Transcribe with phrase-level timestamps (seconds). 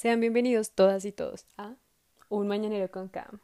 [0.00, 1.76] Sean bienvenidos todas y todos a
[2.30, 3.38] Un Mañanero con Cam.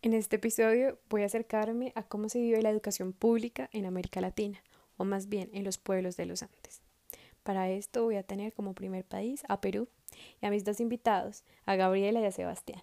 [0.00, 4.22] En este episodio voy a acercarme a cómo se vive la educación pública en América
[4.22, 4.64] Latina,
[4.96, 6.80] o más bien en los pueblos de los Andes.
[7.42, 9.88] Para esto voy a tener como primer país a Perú
[10.40, 12.82] y a mis dos invitados, a Gabriela y a Sebastián.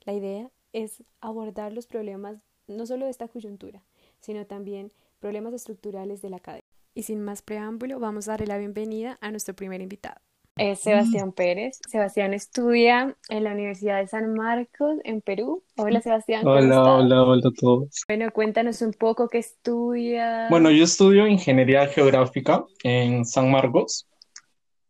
[0.00, 3.84] La idea es abordar los problemas no solo de esta coyuntura,
[4.18, 6.64] sino también problemas estructurales de la academia.
[6.94, 10.16] Y sin más preámbulo, vamos a darle la bienvenida a nuestro primer invitado.
[10.56, 11.78] Es Sebastián Pérez.
[11.88, 15.62] Sebastián estudia en la Universidad de San Marcos, en Perú.
[15.76, 16.46] Hola, Sebastián.
[16.46, 18.02] Hola, hola, hola a todos.
[18.08, 20.48] Bueno, cuéntanos un poco qué estudia.
[20.50, 24.06] Bueno, yo estudio Ingeniería Geográfica en San Marcos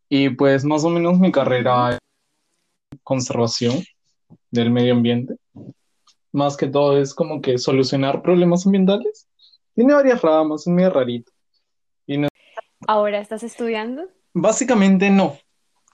[0.09, 1.99] y pues más o menos mi carrera es
[3.05, 3.85] conservación
[4.51, 5.37] del medio ambiente.
[6.33, 9.29] Más que todo es como que solucionar problemas ambientales.
[9.75, 11.33] Tiene varias ramas, es muy rarito.
[12.07, 12.29] Y no...
[12.87, 14.09] ¿Ahora estás estudiando?
[14.33, 15.37] Básicamente no,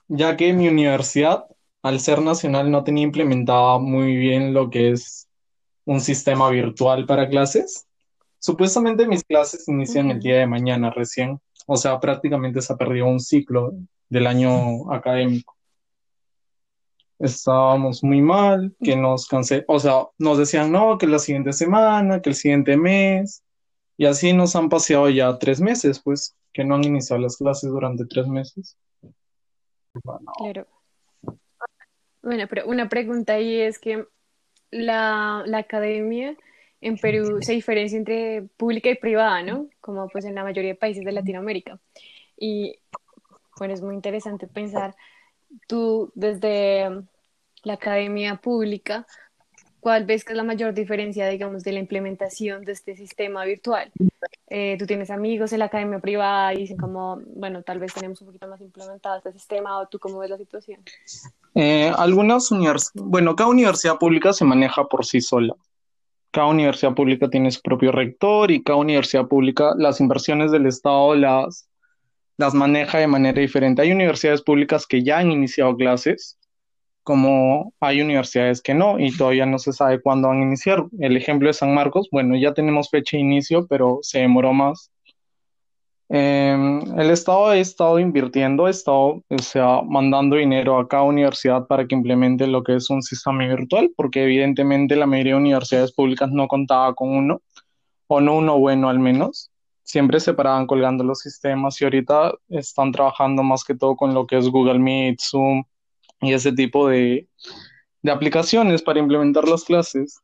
[0.07, 1.45] ya que mi universidad,
[1.81, 5.27] al ser nacional, no tenía implementada muy bien lo que es
[5.85, 7.87] un sistema virtual para clases.
[8.39, 13.07] Supuestamente mis clases inician el día de mañana recién, o sea, prácticamente se ha perdido
[13.07, 13.73] un ciclo
[14.09, 15.55] del año académico.
[17.19, 22.21] Estábamos muy mal, que nos cansé, o sea, nos decían no, que la siguiente semana,
[22.21, 23.43] que el siguiente mes,
[23.97, 27.69] y así nos han paseado ya tres meses, pues, que no han iniciado las clases
[27.69, 28.77] durante tres meses.
[30.37, 30.67] Claro.
[32.21, 34.05] Bueno, pero una pregunta ahí es que
[34.69, 36.35] la, la academia
[36.81, 39.67] en Perú se diferencia entre pública y privada, ¿no?
[39.81, 41.79] Como pues en la mayoría de países de Latinoamérica.
[42.37, 42.79] Y
[43.57, 44.95] bueno, es muy interesante pensar
[45.67, 47.03] tú desde
[47.63, 49.07] la academia pública,
[49.79, 53.91] ¿cuál ves que es la mayor diferencia, digamos, de la implementación de este sistema virtual?
[54.49, 58.21] Eh, tú tienes amigos en la academia privada y dicen como, bueno, tal vez tenemos
[58.21, 60.81] un poquito más implementado este sistema, o tú cómo ves la situación?
[61.55, 65.55] Eh, algunas universidades, bueno, cada universidad pública se maneja por sí sola.
[66.31, 71.15] Cada universidad pública tiene su propio rector y cada universidad pública, las inversiones del Estado
[71.15, 71.67] las,
[72.37, 73.81] las maneja de manera diferente.
[73.81, 76.37] Hay universidades públicas que ya han iniciado clases,
[77.07, 80.83] como hay universidades que no y todavía no se sabe cuándo van a iniciar.
[80.99, 84.91] El ejemplo de San Marcos, bueno, ya tenemos fecha de inicio, pero se demoró más.
[86.09, 91.65] Em, el Estado ha estado invirtiendo, ha estado o sea, mandando dinero a cada universidad
[91.67, 95.93] para que implemente lo que es un sistema virtual, porque evidentemente la mayoría de universidades
[95.93, 97.41] públicas no contaba con uno,
[98.07, 99.49] o no uno bueno al menos.
[99.83, 104.27] Siempre se paraban colgando los sistemas y ahorita están trabajando más que todo con lo
[104.27, 105.63] que es Google Meet, Zoom,
[106.21, 107.27] y ese tipo de,
[108.01, 110.19] de aplicaciones para implementar las clases.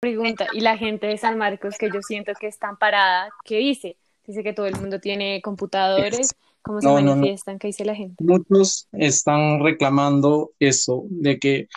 [0.00, 3.96] Pregunta, ¿y la gente de San Marcos que yo siento que están parada, qué dice?
[4.26, 7.58] Dice que todo el mundo tiene computadores, ¿cómo se manifiestan?
[7.58, 8.22] ¿Qué dice la gente?
[8.22, 11.68] Muchos están reclamando eso, de que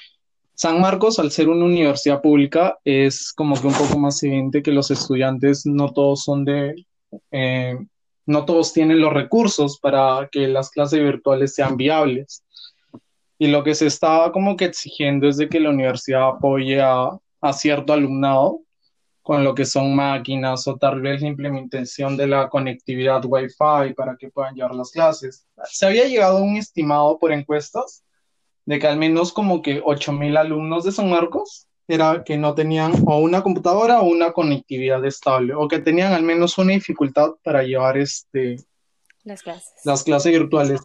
[0.53, 4.72] San Marcos, al ser una universidad pública, es como que un poco más evidente que
[4.72, 6.85] los estudiantes no todos son de,
[7.31, 7.79] eh,
[8.28, 12.44] no todos tienen los recursos para que las clases virtuales sean viables.
[13.41, 17.19] Y lo que se estaba como que exigiendo es de que la universidad apoye a,
[17.53, 18.62] cierto alumnado
[19.24, 24.16] con lo que son máquinas o tal vez la implementación de la conectividad Wi-Fi para
[24.16, 25.47] que puedan llevar las clases.
[25.63, 28.03] Se había llegado a un estimado por encuestas
[28.68, 32.94] de que al menos como que 8.000 alumnos de San Marcos era que no tenían
[33.07, 37.63] o una computadora o una conectividad estable o que tenían al menos una dificultad para
[37.63, 38.57] llevar este,
[39.24, 40.80] las clases, las clases virtuales.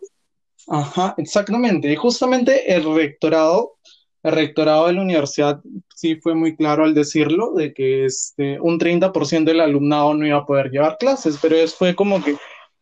[0.69, 1.91] Ajá, exactamente.
[1.91, 3.77] Y justamente el rectorado,
[4.23, 5.61] el rectorado de la universidad
[5.95, 10.39] sí fue muy claro al decirlo, de que este, un 30% del alumnado no iba
[10.39, 12.37] a poder llevar clases, pero es, fue como que,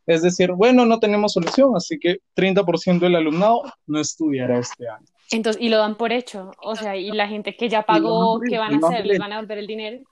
[0.07, 5.07] es decir, bueno, no tenemos solución, así que 30% del alumnado no estudiará este año.
[5.31, 8.59] Entonces, y lo dan por hecho, o sea, y la gente que ya pagó, ¿qué
[8.59, 9.07] van a hacer?
[9.07, 10.03] ¿Les van a volver el dinero?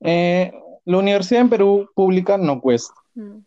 [0.00, 0.52] Eh,
[0.84, 2.94] la universidad en Perú pública no cuesta.
[3.14, 3.38] Mm.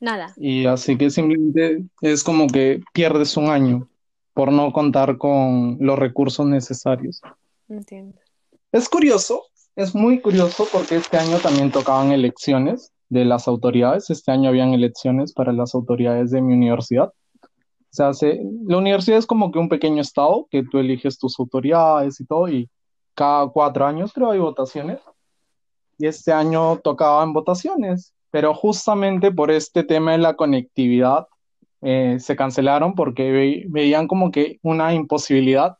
[0.00, 0.32] Nada.
[0.36, 3.88] Y así que simplemente es como que pierdes un año
[4.32, 7.20] por no contar con los recursos necesarios.
[7.68, 8.18] Entiendo.
[8.72, 9.42] Es curioso,
[9.76, 14.08] es muy curioso porque este año también tocaban elecciones de las autoridades.
[14.08, 17.12] Este año habían elecciones para las autoridades de mi universidad.
[17.42, 18.12] O sea,
[18.66, 22.48] la universidad es como que un pequeño estado que tú eliges tus autoridades y todo,
[22.48, 22.70] y
[23.14, 25.00] cada cuatro años creo hay votaciones.
[25.98, 31.26] Y este año tocaban votaciones pero justamente por este tema de la conectividad
[31.82, 35.76] eh, se cancelaron porque veían como que una imposibilidad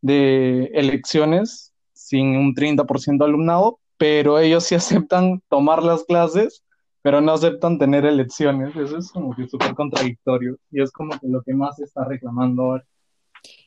[0.00, 6.64] de elecciones sin un 30% de alumnado pero ellos sí aceptan tomar las clases,
[7.02, 8.74] pero no aceptan tener elecciones.
[8.76, 12.04] Eso es como que súper contradictorio y es como que lo que más se está
[12.04, 12.84] reclamando ahora.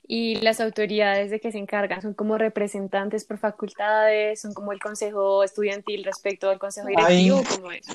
[0.10, 4.80] Y las autoridades de que se encargan son como representantes por facultades, son como el
[4.80, 7.86] consejo estudiantil respecto al consejo directivo, ¿cómo es?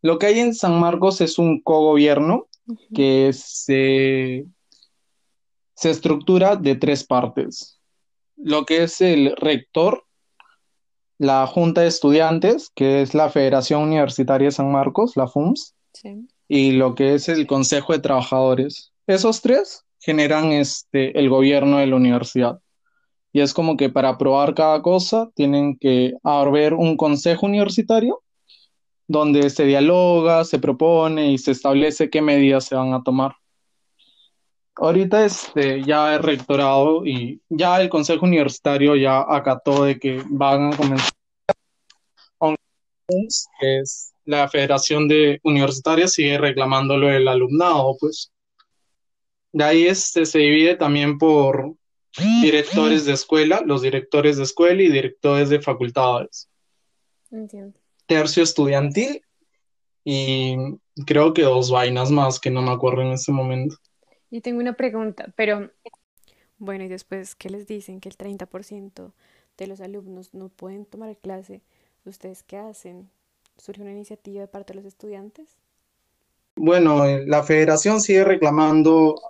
[0.00, 2.46] Lo que hay en San Marcos es un cogobierno
[2.94, 4.44] que se,
[5.74, 7.80] se estructura de tres partes.
[8.36, 10.04] Lo que es el rector,
[11.18, 15.74] la Junta de Estudiantes, que es la Federación Universitaria de San Marcos, la FUMS,
[16.48, 18.92] y lo que es el Consejo de Trabajadores.
[19.06, 22.58] Esos tres generan este, el gobierno de la universidad.
[23.32, 28.22] Y es como que para aprobar cada cosa tienen que haber un consejo universitario
[29.08, 33.34] donde se dialoga, se propone y se establece qué medidas se van a tomar.
[34.74, 40.72] Ahorita este, ya el rectorado y ya el consejo universitario ya acató de que van
[40.72, 41.12] a comenzar
[43.60, 48.30] que es la Federación de Universitarias sigue reclamando lo del alumnado, pues.
[49.52, 51.74] De ahí este, se divide también por
[52.42, 56.48] directores de escuela, los directores de escuela y directores de facultades.
[57.30, 57.78] Entiendo.
[58.06, 59.22] Tercio estudiantil
[60.04, 60.56] y
[61.06, 63.76] creo que dos vainas más que no me acuerdo en este momento.
[64.30, 65.70] Y tengo una pregunta, pero...
[66.58, 68.00] Bueno, y después, ¿qué les dicen?
[68.00, 69.12] Que el 30%
[69.58, 71.60] de los alumnos no pueden tomar clase.
[72.04, 73.10] ¿Ustedes qué hacen?
[73.58, 75.58] ¿Surge una iniciativa de parte de los estudiantes?
[76.54, 79.20] Bueno, eh, la federación sigue reclamando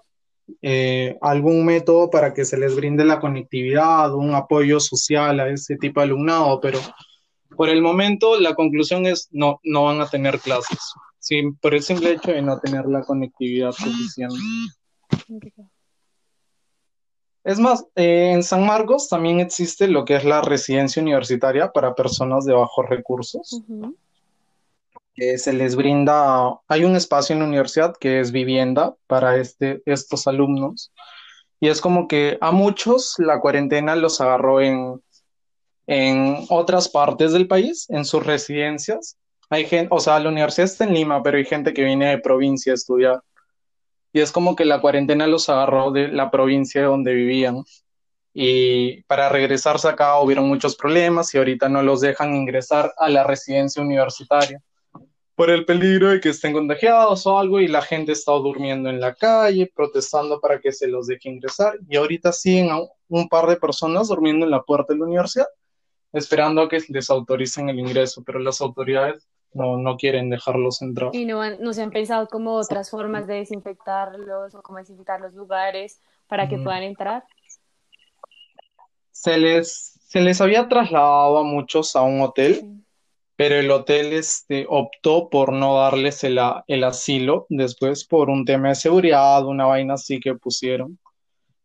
[0.61, 5.77] eh, algún método para que se les brinde la conectividad, un apoyo social a ese
[5.77, 6.79] tipo de alumnado, pero
[7.57, 10.79] por el momento la conclusión es no, no van a tener clases,
[11.19, 14.37] sí, por el simple hecho de no tener la conectividad suficiente.
[17.45, 21.95] Es más, eh, en San Marcos también existe lo que es la residencia universitaria para
[21.95, 23.63] personas de bajos recursos
[25.15, 29.83] que se les brinda, hay un espacio en la universidad que es vivienda para este,
[29.87, 30.93] estos alumnos.
[31.61, 35.01] Y es como que a muchos la cuarentena los agarró en,
[35.87, 39.17] en otras partes del país, en sus residencias.
[39.51, 42.19] Hay gente, o sea, la universidad está en Lima, pero hay gente que viene de
[42.19, 43.23] provincia a estudiar.
[44.13, 47.65] Y es como que la cuarentena los agarró de la provincia donde vivían.
[48.35, 53.25] Y para regresarse acá hubieron muchos problemas y ahorita no los dejan ingresar a la
[53.25, 54.63] residencia universitaria
[55.35, 59.01] por el peligro de que estén contagiados o algo y la gente está durmiendo en
[59.01, 62.69] la calle, protestando para que se los deje ingresar y ahorita siguen
[63.09, 65.47] un par de personas durmiendo en la puerta de la universidad
[66.13, 71.11] esperando a que les autoricen el ingreso, pero las autoridades no, no quieren dejarlos entrar.
[71.15, 75.35] Y no, no se han pensado como otras formas de desinfectarlos o como desinfectar los
[75.35, 77.25] lugares para que puedan entrar.
[79.11, 82.82] Se les, se les había trasladado a muchos a un hotel
[83.37, 88.69] pero el hotel este, optó por no darles el, el asilo después por un tema
[88.69, 90.99] de seguridad, una vaina así que pusieron.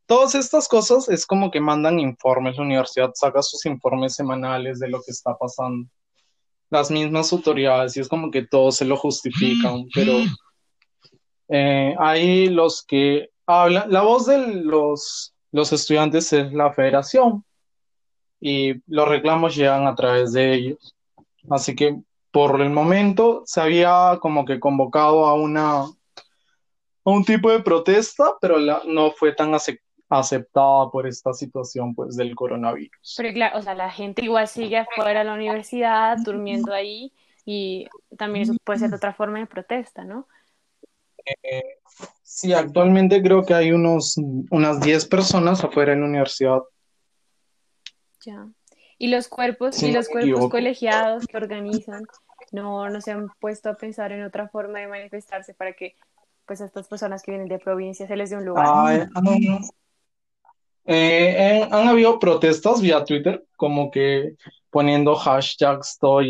[0.05, 4.89] Todas estas cosas es como que mandan informes, la universidad saca sus informes semanales de
[4.89, 5.89] lo que está pasando.
[6.69, 10.13] Las mismas autoridades, y es como que todos se lo justifican, pero
[11.49, 17.43] eh, ahí los que hablan, la voz de los, los estudiantes es la federación,
[18.39, 20.96] y los reclamos llegan a través de ellos.
[21.49, 22.01] Así que
[22.31, 25.85] por el momento se había como que convocado a una
[27.07, 29.53] a un tipo de protesta, pero la, no fue tan
[30.09, 33.15] aceptada por esta situación pues del coronavirus.
[33.15, 37.13] Pero claro, o sea, la gente igual sigue afuera de la universidad, durmiendo ahí,
[37.45, 37.87] y
[38.17, 40.27] también eso puede ser otra forma de protesta, ¿no?
[41.43, 41.79] Eh,
[42.23, 44.17] sí, actualmente creo que hay unos,
[44.51, 46.59] unas 10 personas afuera de la universidad.
[48.25, 48.49] Ya.
[48.97, 52.03] Y los cuerpos, y los cuerpos colegiados que organizan,
[52.51, 55.95] no, no se han puesto a pensar en otra forma de manifestarse para que
[56.45, 58.65] pues a estas personas que vienen de provincia se les dé un lugar.
[58.67, 59.07] Ah,
[60.89, 64.35] eh, han habido protestas vía Twitter, como que
[64.69, 66.21] poniendo hashtags, todo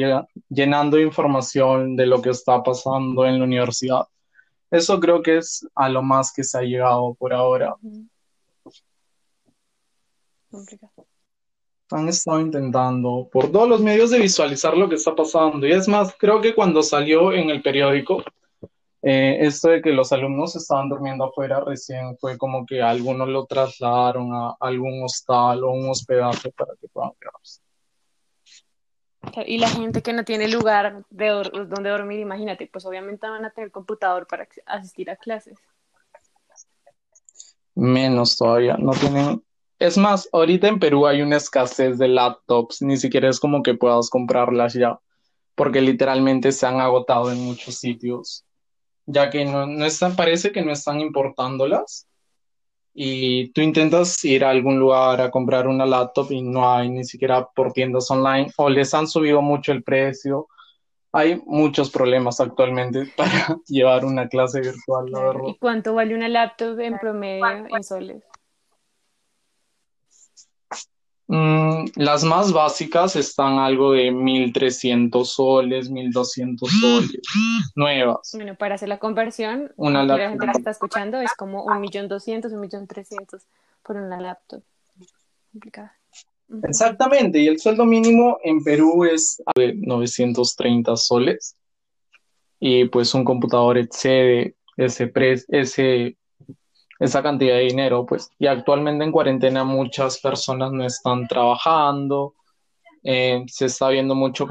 [0.49, 4.07] llenando información de lo que está pasando en la universidad.
[4.71, 7.75] Eso creo que es a lo más que se ha llegado por ahora.
[10.49, 10.96] Complicado
[11.91, 15.65] han estado intentando por todos los medios de visualizar lo que está pasando.
[15.65, 18.23] Y es más, creo que cuando salió en el periódico
[19.01, 23.45] eh, esto de que los alumnos estaban durmiendo afuera recién fue como que algunos lo
[23.45, 27.61] trasladaron a algún hostal o un hospedaje para que puedan quedarse.
[29.45, 31.27] Y la gente que no tiene lugar de
[31.69, 35.59] donde dormir, imagínate, pues obviamente van a tener computador para asistir a clases.
[37.75, 39.43] Menos todavía, no tienen
[39.79, 43.75] Es más, ahorita en Perú hay una escasez de laptops, ni siquiera es como que
[43.75, 44.99] puedas comprarlas ya,
[45.55, 48.45] porque literalmente se han agotado en muchos sitios,
[49.05, 52.07] ya que no, no están, parece que no están importándolas
[52.99, 57.03] y tú intentas ir a algún lugar a comprar una laptop y no hay ni
[57.03, 60.47] siquiera por tiendas online o les han subido mucho el precio.
[61.11, 65.41] Hay muchos problemas actualmente para llevar una clase virtual, la verdad.
[65.45, 68.23] ¿Y cuánto vale una laptop en promedio en soles?
[71.29, 77.21] Mm, las más básicas están algo de 1300 soles, 1200 soles,
[77.75, 78.31] nuevas.
[78.33, 82.07] Bueno, para hacer la conversión, una la gente que está escuchando es como un millón
[82.07, 83.43] doscientos, un millón trescientos
[83.83, 84.63] por una laptop.
[85.51, 85.93] Complicada.
[86.63, 91.57] Exactamente, y el sueldo mínimo en Perú es de 930 soles.
[92.59, 96.15] Y pues un computador excede ese, pre ese
[96.99, 98.31] esa cantidad de dinero, pues.
[98.39, 102.33] Y actualmente en cuarentena muchas personas no están trabajando,
[103.03, 104.47] eh, se está viendo mucho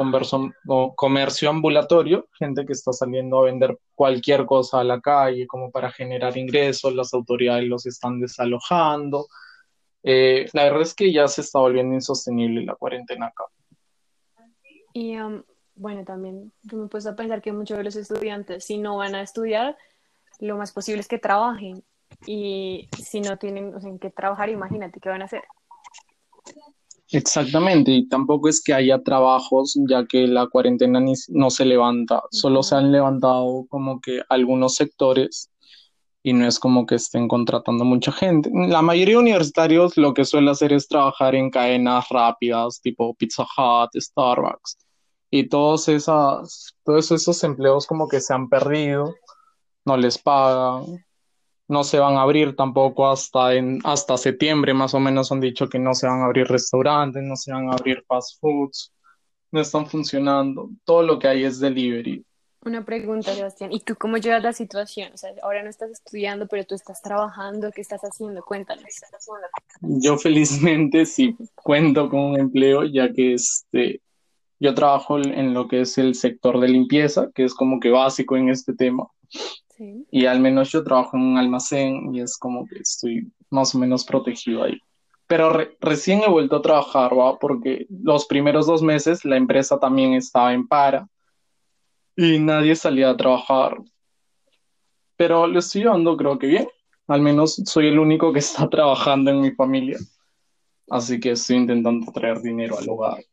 [0.95, 5.91] comercio ambulatorio, gente que está saliendo a vender cualquier cosa a la calle como para
[5.91, 9.27] generar ingresos, las autoridades los están desalojando.
[10.03, 13.45] Eh, la verdad es que ya se está volviendo insostenible la cuarentena acá.
[14.93, 15.43] Y um,
[15.75, 19.15] bueno, también me he puesto a pensar que muchos de los estudiantes, si no van
[19.15, 19.77] a estudiar,
[20.41, 21.85] lo más posible es que trabajen
[22.27, 25.43] y si no tienen en qué trabajar, imagínate qué van a hacer.
[27.13, 32.65] Exactamente, y tampoco es que haya trabajos, ya que la cuarentena no se levanta, solo
[32.65, 35.51] se han levantado como que algunos sectores
[36.25, 38.51] y no es como que estén contratando mucha gente.
[38.53, 43.45] La mayoría de universitarios lo que suele hacer es trabajar en cadenas rápidas, tipo Pizza
[43.45, 44.77] Hut, Starbucks,
[45.31, 49.15] y todos, esas, todos esos empleos como que se han perdido,
[49.85, 51.05] no les pagan,
[51.69, 55.69] no se van a abrir tampoco hasta, en, hasta septiembre, más o menos han dicho
[55.69, 58.93] que no se van a abrir restaurantes, no se van a abrir fast foods,
[59.51, 62.25] no están funcionando, todo lo que hay es delivery.
[62.65, 65.13] Una pregunta, Sebastián, ¿y tú cómo llevas la situación?
[65.15, 68.43] O sea, ahora no estás estudiando, pero tú estás trabajando, ¿qué estás haciendo?
[68.43, 68.85] Cuéntanos.
[69.83, 74.01] Yo felizmente sí cuento con un empleo, ya que este,
[74.59, 78.37] yo trabajo en lo que es el sector de limpieza, que es como que básico
[78.37, 79.07] en este tema.
[80.11, 83.79] Y al menos yo trabajo en un almacén y es como que estoy más o
[83.79, 84.79] menos protegido ahí.
[85.27, 87.39] Pero recién he vuelto a trabajar, ¿va?
[87.39, 91.09] Porque los primeros dos meses la empresa también estaba en para
[92.17, 93.77] y nadie salía a trabajar.
[95.17, 96.69] Pero lo estoy llevando creo que bien.
[97.09, 99.99] Al menos soy el único que está trabajando en mi familia.
[100.89, 103.25] Así que estoy intentando traer dinero al hogar.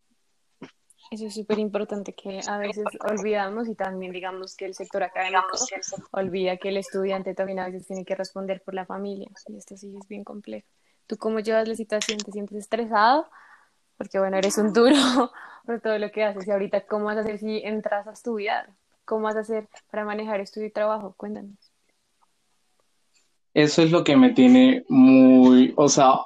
[1.13, 5.45] Eso es súper importante que a veces olvidamos y también digamos que el sector académico
[6.09, 9.77] olvida que el estudiante también a veces tiene que responder por la familia y esto
[9.77, 10.65] sí es bien complejo.
[11.05, 12.17] ¿Tú cómo llevas la situación?
[12.17, 13.27] ¿Te sientes estresado?
[13.95, 14.95] Porque bueno, eres un duro
[15.67, 18.71] por todo lo que haces y ahorita cómo vas a hacer si entras a estudiar?
[19.05, 21.13] ¿Cómo vas a hacer para manejar estudio y trabajo?
[21.15, 21.71] Cuéntanos.
[23.53, 26.21] Eso es lo que me tiene muy, o sea,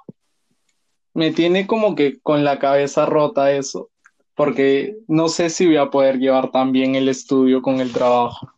[1.13, 3.89] me tiene como que con la cabeza rota eso
[4.37, 8.53] porque no sé si voy a poder llevar también el estudio con el trabajo.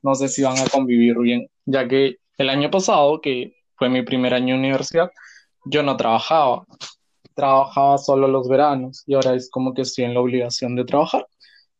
[0.00, 4.02] No sé si van a convivir bien, ya que el año pasado, que fue mi
[4.02, 5.10] primer año en universidad,
[5.64, 6.64] yo no trabajaba.
[7.34, 11.26] Trabajaba solo los veranos y ahora es como que estoy en la obligación de trabajar,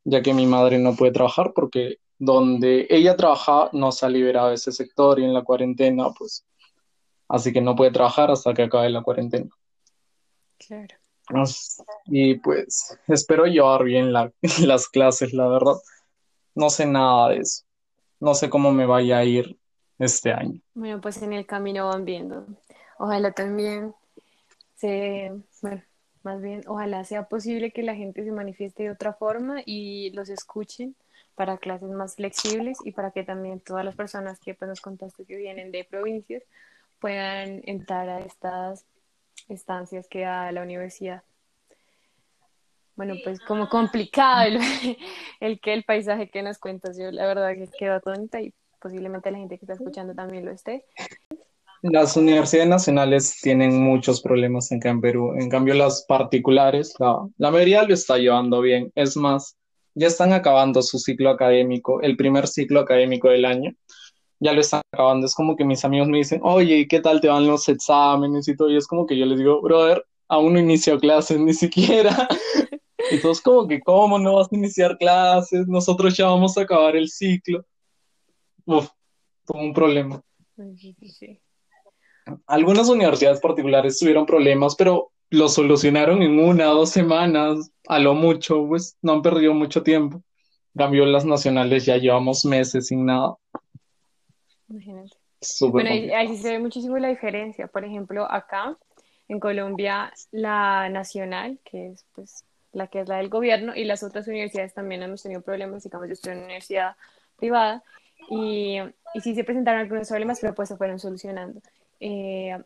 [0.03, 4.51] ya que mi madre no puede trabajar porque donde ella trabaja no se ha liberado
[4.51, 6.45] ese sector y en la cuarentena, pues,
[7.29, 9.51] así que no puede trabajar hasta que acabe la cuarentena.
[10.59, 10.97] Claro.
[12.07, 15.77] Y pues espero llevar bien las clases, la verdad.
[16.55, 17.65] No sé nada de eso.
[18.21, 19.59] No sé cómo me vaya a ir
[19.99, 20.61] este año.
[20.75, 22.47] Bueno, pues en el camino van viendo.
[22.99, 23.95] Ojalá también
[24.75, 25.83] se, bueno,
[26.23, 30.29] más bien, ojalá sea posible que la gente se manifieste de otra forma y los
[30.29, 30.97] escuchen
[31.35, 35.25] para clases más flexibles y para que también todas las personas que pues, nos contaste
[35.25, 36.43] que vienen de provincias
[36.99, 38.87] puedan entrar a estas
[39.49, 41.23] estancias que da la universidad.
[42.97, 44.49] Bueno, pues como complicado
[45.41, 49.31] el, que el paisaje que nos cuentas, yo la verdad que quedo tonta y posiblemente
[49.31, 50.87] la gente que está escuchando también lo esté.
[51.83, 57.51] Las universidades nacionales tienen muchos problemas en, en Perú, en cambio las particulares, la, la
[57.51, 58.91] mayoría lo está llevando bien.
[58.95, 59.57] Es más,
[59.95, 63.73] ya están acabando su ciclo académico, el primer ciclo académico del año,
[64.41, 65.27] ya lo están acabando.
[65.27, 68.57] Es como que mis amigos me dicen, oye, ¿qué tal te van los exámenes y
[68.57, 68.71] todo?
[68.71, 72.29] Y es como que yo les digo, brother, aún no inicio clases ni siquiera.
[73.11, 75.67] Entonces, como que, ¿cómo no vas a iniciar clases?
[75.69, 77.65] Nosotros ya vamos a acabar el ciclo.
[78.65, 78.89] Uf,
[79.47, 80.21] todo un problema.
[80.77, 81.41] Sí, sí.
[82.47, 88.15] Algunas universidades particulares tuvieron problemas, pero lo solucionaron en una o dos semanas, a lo
[88.15, 90.23] mucho, pues no han perdido mucho tiempo.
[90.77, 93.35] Cambio las nacionales ya llevamos meses sin nada.
[94.69, 95.17] Imagínate.
[95.71, 97.67] bueno, ahí, sí se ve muchísimo la diferencia.
[97.67, 98.77] Por ejemplo, acá
[99.29, 104.03] en Colombia, la nacional, que es pues la que es la del gobierno, y las
[104.03, 105.83] otras universidades también hemos tenido problemas.
[105.85, 106.97] Digamos, yo estoy en una universidad
[107.37, 107.83] privada
[108.31, 108.79] y,
[109.15, 111.61] y sí se presentaron algunos problemas, pero pues se fueron solucionando.
[112.01, 112.57] Eh,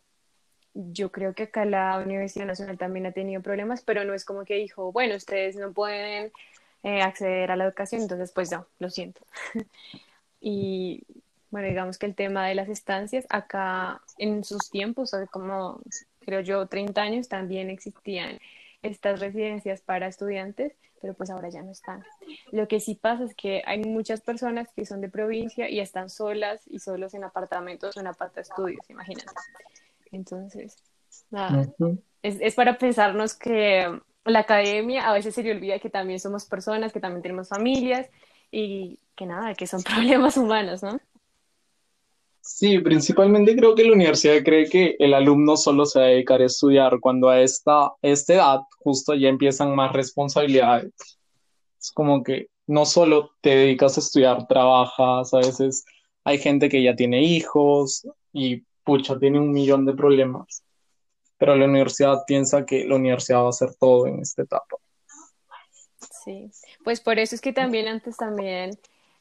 [0.75, 4.45] yo creo que acá la Universidad Nacional también ha tenido problemas, pero no es como
[4.45, 6.33] que dijo, bueno, ustedes no pueden
[6.83, 9.21] eh, acceder a la educación, entonces pues no, lo siento.
[10.41, 11.03] y
[11.51, 15.81] bueno, digamos que el tema de las estancias, acá en sus tiempos, hace como
[16.21, 18.39] creo yo 30 años, también existían
[18.83, 22.05] estas residencias para estudiantes, pero pues ahora ya no están.
[22.53, 26.09] Lo que sí pasa es que hay muchas personas que son de provincia y están
[26.09, 29.33] solas y solos en apartamentos o en aparta estudios, imagínate.
[30.13, 30.77] Entonces,
[31.31, 31.67] nada,
[32.23, 36.45] es, es para pensarnos que la academia a veces se le olvida que también somos
[36.45, 38.09] personas, que también tenemos familias
[38.51, 41.01] y que nada, que son problemas humanos, ¿no?
[42.53, 46.43] Sí, principalmente creo que la universidad cree que el alumno solo se va a dedicar
[46.43, 50.93] a estudiar cuando a esta, esta edad justo ya empiezan más responsabilidades.
[51.81, 55.85] Es como que no solo te dedicas a estudiar, trabajas, a veces
[56.25, 60.65] hay gente que ya tiene hijos y pucha, tiene un millón de problemas.
[61.39, 64.77] Pero la universidad piensa que la universidad va a hacer todo en esta etapa.
[66.25, 66.51] Sí,
[66.85, 68.73] pues por eso es que también antes también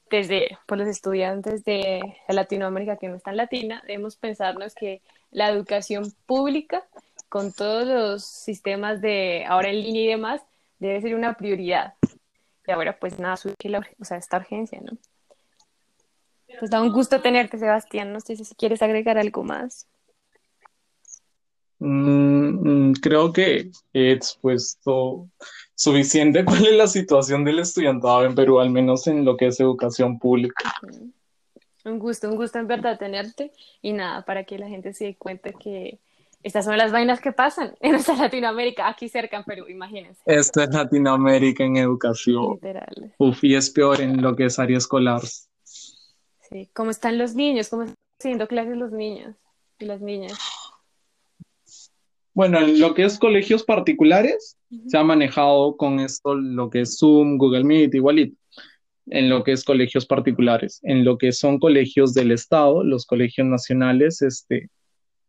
[0.10, 5.01] desde por los estudiantes de Latinoamérica que no están latina, debemos pensarnos que
[5.32, 6.84] la educación pública,
[7.30, 10.42] con todos los sistemas de ahora en línea y demás,
[10.80, 11.94] debe ser una prioridad.
[12.66, 13.56] Y ahora, pues nada, surge
[14.00, 14.98] o sea, esta urgencia, ¿no?
[16.60, 18.12] Pues da un gusto tenerte, Sebastián.
[18.12, 19.88] No sé si quieres agregar algo más.
[21.80, 25.30] Mm, mm, creo que he expuesto
[25.79, 29.59] suficiente cuál es la situación del estudiantado en Perú, al menos en lo que es
[29.59, 30.73] educación pública.
[31.86, 35.15] Un gusto, un gusto en verdad tenerte y nada, para que la gente se dé
[35.15, 35.99] cuenta que
[36.43, 40.21] estas son las vainas que pasan en nuestra Latinoamérica, aquí cerca en Perú, imagínense.
[40.25, 42.56] Esto es Latinoamérica en educación.
[42.56, 43.13] Literal.
[43.17, 45.21] Uf, y es peor en lo que es área escolar.
[45.23, 47.69] Sí, ¿cómo están los niños?
[47.69, 49.36] ¿Cómo están haciendo clases los niños
[49.80, 50.38] y las niñas?
[52.39, 56.97] Bueno, en lo que es colegios particulares, se ha manejado con esto lo que es
[56.97, 58.38] Zoom, Google Meet, igualito.
[59.08, 60.80] En lo que es colegios particulares.
[60.84, 64.69] En lo que son colegios del Estado, los colegios nacionales, este,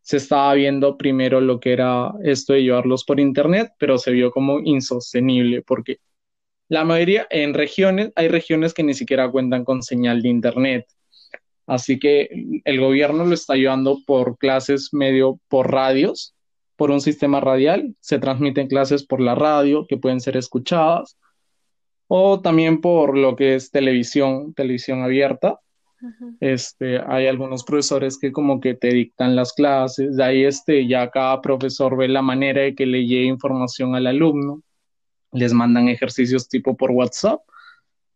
[0.03, 4.31] se estaba viendo primero lo que era esto de llevarlos por Internet, pero se vio
[4.31, 5.99] como insostenible porque
[6.69, 10.87] la mayoría en regiones, hay regiones que ni siquiera cuentan con señal de Internet.
[11.67, 12.29] Así que
[12.65, 16.37] el gobierno lo está llevando por clases medio por radios
[16.81, 21.19] por un sistema radial, se transmiten clases por la radio que pueden ser escuchadas
[22.07, 25.61] o también por lo que es televisión, televisión abierta.
[26.41, 31.11] Este, hay algunos profesores que como que te dictan las clases, de ahí este, ya
[31.11, 34.63] cada profesor ve la manera de que le llegue información al alumno,
[35.33, 37.43] les mandan ejercicios tipo por WhatsApp,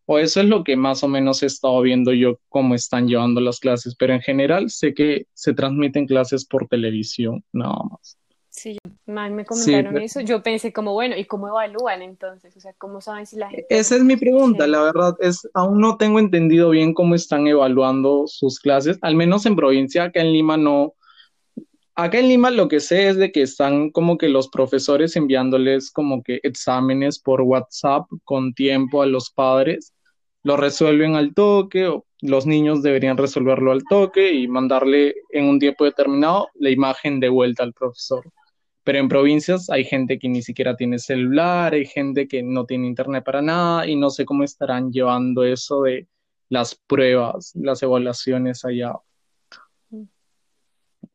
[0.07, 3.43] o eso es lo que más o menos he estado viendo yo cómo están llevando
[3.43, 8.17] las clases, pero en general sé que se transmiten clases por televisión, nada más.
[8.65, 10.23] Sí, me comentaron eso.
[10.23, 12.57] Yo pensé como, bueno, ¿y cómo evalúan entonces?
[12.57, 13.67] O sea, ¿cómo saben si la gente...
[13.69, 18.27] Esa es mi pregunta, la verdad, es, aún no tengo entendido bien cómo están evaluando
[18.27, 20.95] sus clases, al menos en provincia, acá en Lima no...
[21.95, 25.91] Acá en Lima lo que sé es de que están como que los profesores enviándoles
[25.91, 29.93] como que exámenes por WhatsApp con tiempo a los padres,
[30.43, 35.59] lo resuelven al toque, o los niños deberían resolverlo al toque y mandarle en un
[35.59, 38.25] tiempo determinado la imagen de vuelta al profesor
[38.85, 42.87] pero en provincias hay gente que ni siquiera tiene celular, hay gente que no tiene
[42.87, 46.07] internet para nada y no sé cómo estarán llevando eso de
[46.51, 48.93] las pruebas, las evaluaciones allá.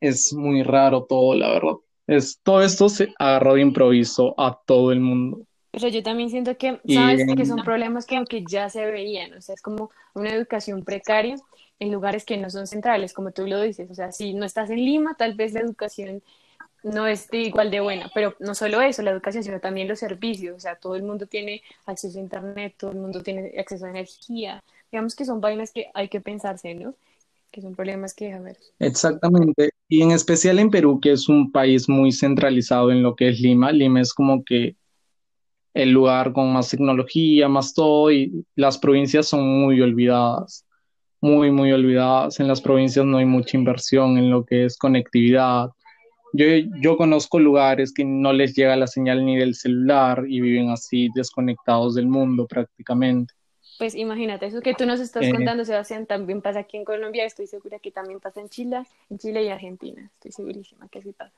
[0.01, 1.75] Es muy raro todo, la verdad.
[2.07, 5.45] Es, todo esto se agarró de improviso a todo el mundo.
[5.71, 7.23] Pero yo también siento que, ¿sabes?
[7.37, 11.35] Que son problemas que aunque ya se veían, o sea, es como una educación precaria
[11.77, 13.91] en lugares que no son centrales, como tú lo dices.
[13.91, 16.23] O sea, si no estás en Lima, tal vez la educación
[16.83, 20.55] no es igual de buena, pero no solo eso, la educación, sino también los servicios,
[20.55, 23.89] o sea, todo el mundo tiene acceso a internet, todo el mundo tiene acceso a
[23.89, 26.95] energía, digamos que son vainas que hay que pensarse, ¿no?
[27.51, 28.57] Que son problemas que ver.
[28.79, 33.29] Exactamente, y en especial en Perú, que es un país muy centralizado en lo que
[33.29, 34.75] es Lima, Lima es como que
[35.73, 40.65] el lugar con más tecnología, más todo, y las provincias son muy olvidadas.
[41.21, 42.39] muy, muy olvidadas.
[42.39, 45.69] En las provincias no hay mucha inversión en lo que es conectividad.
[46.33, 46.45] Yo,
[46.81, 51.09] yo conozco lugares que no les llega la señal ni del celular y viven así
[51.15, 53.33] desconectados del mundo prácticamente.
[53.79, 57.23] Pues imagínate, eso que tú nos estás eh, contando, Sebastián, también pasa aquí en Colombia,
[57.23, 61.13] estoy segura que también pasa en Chile, en Chile y Argentina, estoy segurísima que así
[61.13, 61.33] pasa.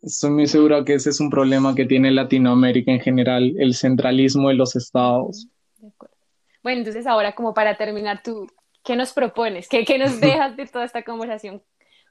[0.00, 4.48] Estoy muy segura que ese es un problema que tiene Latinoamérica en general, el centralismo
[4.48, 5.48] de los estados.
[5.76, 6.16] De acuerdo.
[6.62, 8.46] Bueno, entonces ahora como para terminar, tú,
[8.82, 9.68] ¿qué nos propones?
[9.68, 11.62] ¿Qué, qué nos dejas de toda esta conversación?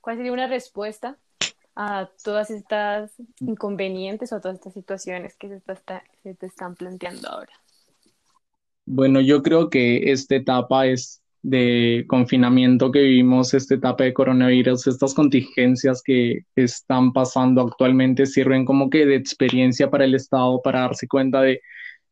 [0.08, 1.18] ¿Cuál sería una respuesta
[1.76, 7.52] a todas estas inconvenientes o todas estas situaciones que se te están planteando ahora?
[8.86, 10.84] Bueno, yo creo que esta etapa
[11.42, 18.64] de confinamiento que vivimos, esta etapa de coronavirus, estas contingencias que están pasando actualmente sirven
[18.64, 21.60] como que de experiencia para el Estado para darse cuenta de,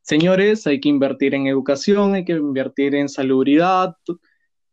[0.01, 3.95] señores, hay que invertir en educación, hay que invertir en salubridad,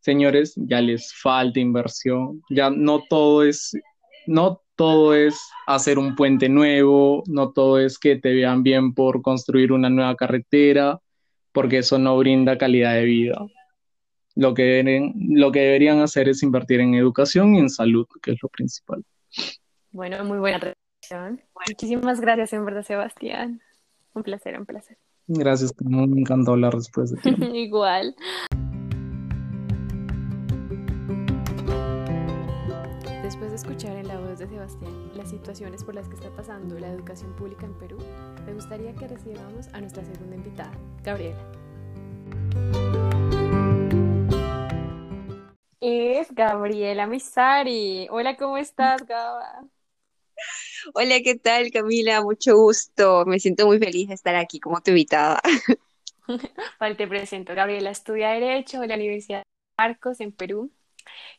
[0.02, 3.72] señores, ya les falta inversión, ya no todo es,
[4.26, 9.22] no todo es hacer un puente nuevo, no todo es que te vean bien por
[9.22, 11.00] construir una nueva carretera,
[11.52, 13.46] porque eso no brinda calidad de vida.
[14.34, 18.32] Lo que, deben, lo que deberían hacer es invertir en educación y en salud, que
[18.32, 19.04] es lo principal.
[19.92, 21.40] Bueno, muy buena reflexión.
[21.68, 23.60] Muchísimas gracias, en verdad, Sebastián.
[24.14, 24.96] Un placer, un placer.
[25.26, 27.20] Gracias, me encantó la respuesta.
[27.54, 28.16] Igual.
[33.42, 36.78] Después de escuchar en la voz de Sebastián las situaciones por las que está pasando
[36.78, 37.98] la educación pública en Perú,
[38.46, 40.70] me gustaría que recibamos a nuestra segunda invitada,
[41.02, 41.42] Gabriela.
[45.80, 48.06] Es Gabriela Misari.
[48.12, 49.64] Hola, ¿cómo estás, Gaba?
[50.94, 52.22] Hola, ¿qué tal, Camila?
[52.22, 53.24] Mucho gusto.
[53.26, 55.40] Me siento muy feliz de estar aquí como tu invitada.
[56.78, 57.56] Vale, te presento.
[57.56, 59.44] Gabriela estudia Derecho en la Universidad de
[59.76, 60.70] Marcos, en Perú.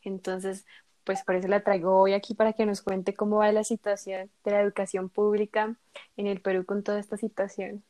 [0.02, 0.66] Entonces,
[1.04, 4.30] pues por eso la traigo hoy aquí para que nos cuente cómo va la situación
[4.44, 5.76] de la educación pública
[6.16, 7.84] en el Perú con toda esta situación.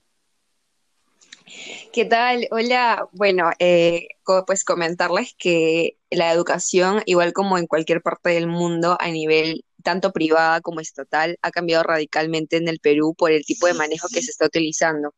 [1.92, 2.48] ¿Qué tal?
[2.50, 3.08] Hola.
[3.12, 4.08] Bueno, eh,
[4.46, 10.12] pues comentarles que la educación, igual como en cualquier parte del mundo, a nivel tanto
[10.12, 14.22] privada como estatal, ha cambiado radicalmente en el Perú por el tipo de manejo que
[14.22, 15.14] se está utilizando.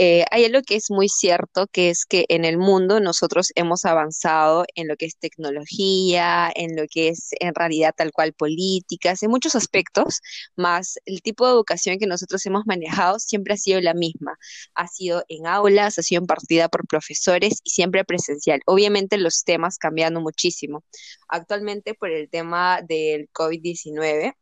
[0.00, 3.84] Eh, hay algo que es muy cierto, que es que en el mundo nosotros hemos
[3.84, 9.24] avanzado en lo que es tecnología, en lo que es en realidad tal cual políticas,
[9.24, 10.20] en muchos aspectos,
[10.54, 14.38] más el tipo de educación que nosotros hemos manejado siempre ha sido la misma.
[14.76, 18.60] Ha sido en aulas, ha sido impartida por profesores y siempre presencial.
[18.66, 20.84] Obviamente los temas cambiando muchísimo.
[21.26, 24.34] Actualmente por el tema del COVID-19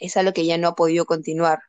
[0.00, 1.60] es algo que ya no ha podido continuar.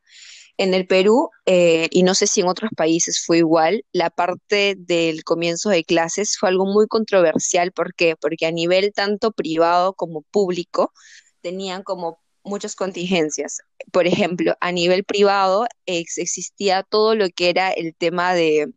[0.59, 4.75] En el Perú, eh, y no sé si en otros países fue igual, la parte
[4.77, 7.71] del comienzo de clases fue algo muy controversial.
[7.71, 8.17] ¿Por qué?
[8.17, 10.91] Porque a nivel tanto privado como público
[11.39, 13.61] tenían como muchas contingencias.
[13.93, 18.69] Por ejemplo, a nivel privado existía todo lo que era el tema de,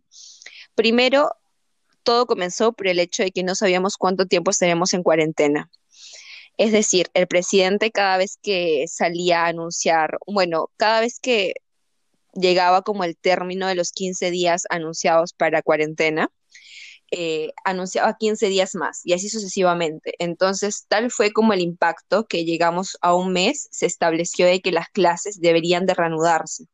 [0.77, 1.33] primero,
[2.05, 5.69] todo comenzó por el hecho de que no sabíamos cuánto tiempo estaremos en cuarentena.
[6.59, 11.55] Es decir, el presidente cada vez que salía a anunciar, bueno, cada vez que
[12.35, 16.29] llegaba como el término de los 15 días anunciados para cuarentena,
[17.15, 20.15] eh, anunciaba 15 días más y así sucesivamente.
[20.19, 24.73] Entonces, tal fue como el impacto que llegamos a un mes, se estableció de que
[24.73, 26.65] las clases deberían de reanudarse.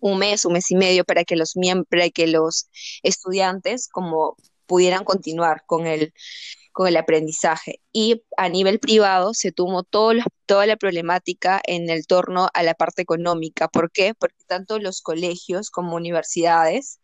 [0.00, 2.68] Un mes, un mes y medio para que los miembros, que los
[3.02, 4.36] estudiantes como
[4.68, 6.12] pudieran continuar con el,
[6.72, 7.80] con el aprendizaje.
[7.92, 10.12] Y a nivel privado se tomó todo
[10.46, 13.68] toda la problemática en el torno a la parte económica.
[13.68, 14.14] ¿Por qué?
[14.14, 17.00] Porque tanto los colegios como universidades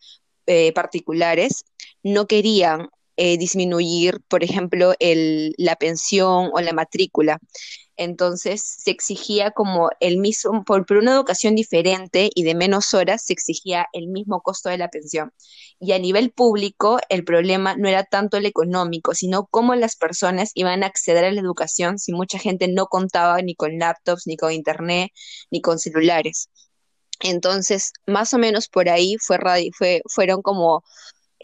[0.47, 1.65] eh, particulares
[2.03, 7.39] no querían eh, disminuir, por ejemplo, el, la pensión o la matrícula.
[7.97, 13.33] Entonces se exigía como el mismo, por, una educación diferente y de menos horas, se
[13.33, 15.33] exigía el mismo costo de la pensión.
[15.79, 20.51] Y a nivel público, el problema no era tanto el económico, sino cómo las personas
[20.55, 24.37] iban a acceder a la educación si mucha gente no contaba ni con laptops, ni
[24.37, 25.11] con internet,
[25.51, 26.49] ni con celulares.
[27.21, 29.39] Entonces, más o menos por ahí fue,
[29.77, 30.83] fue, fueron como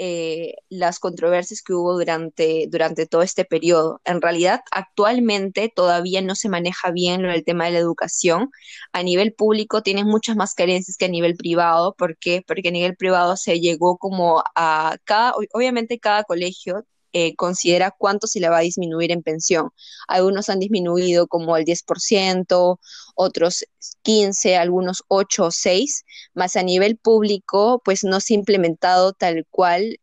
[0.03, 4.01] eh, las controversias que hubo durante, durante todo este periodo.
[4.07, 8.51] En realidad, actualmente todavía no se maneja bien del tema de la educación.
[8.93, 11.95] A nivel público tienen muchas más carencias que a nivel privado.
[11.99, 12.43] ¿Por qué?
[12.47, 18.27] Porque a nivel privado se llegó como a cada, obviamente cada colegio eh, considera cuánto
[18.27, 19.71] se le va a disminuir en pensión.
[20.09, 22.79] Algunos han disminuido como el 10%,
[23.15, 23.65] otros
[24.03, 29.47] 15, algunos 8 o 6, más a nivel público, pues no se ha implementado tal
[29.51, 29.99] cual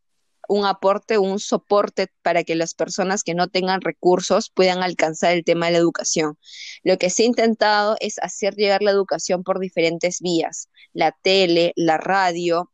[0.48, 5.43] un aporte, un soporte para que las personas que no tengan recursos puedan alcanzar el
[5.43, 6.38] tema de la educación.
[6.84, 11.74] Lo que se ha intentado es hacer llegar la educación por diferentes vías, la tele,
[11.76, 12.72] la radio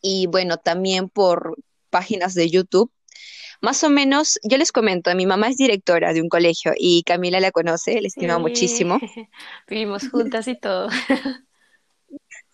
[0.00, 1.56] y bueno, también por
[1.90, 2.90] páginas de YouTube.
[3.62, 7.38] Más o menos, yo les comento, mi mamá es directora de un colegio y Camila
[7.38, 8.98] la conoce, le estima muchísimo.
[9.68, 10.88] Vivimos juntas y todo.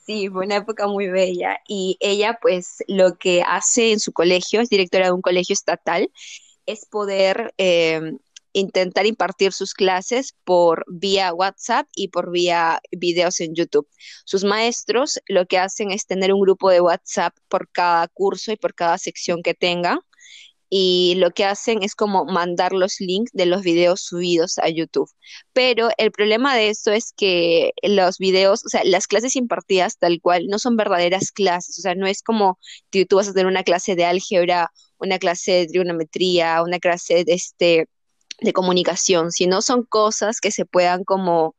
[0.05, 1.59] Sí, fue una época muy bella.
[1.68, 6.11] Y ella, pues, lo que hace en su colegio, es directora de un colegio estatal,
[6.64, 8.14] es poder eh,
[8.55, 13.87] intentar impartir sus clases por vía WhatsApp y por vía videos en YouTube.
[14.25, 18.57] Sus maestros lo que hacen es tener un grupo de WhatsApp por cada curso y
[18.57, 20.01] por cada sección que tenga
[20.70, 25.11] y lo que hacen es como mandar los links de los videos subidos a YouTube.
[25.52, 30.20] Pero el problema de eso es que los videos, o sea, las clases impartidas tal
[30.20, 32.59] cual no son verdaderas clases, o sea, no es como
[32.90, 37.24] que tú vas a tener una clase de álgebra, una clase de trigonometría, una clase
[37.24, 37.88] de este
[38.40, 41.57] de comunicación, sino son cosas que se puedan como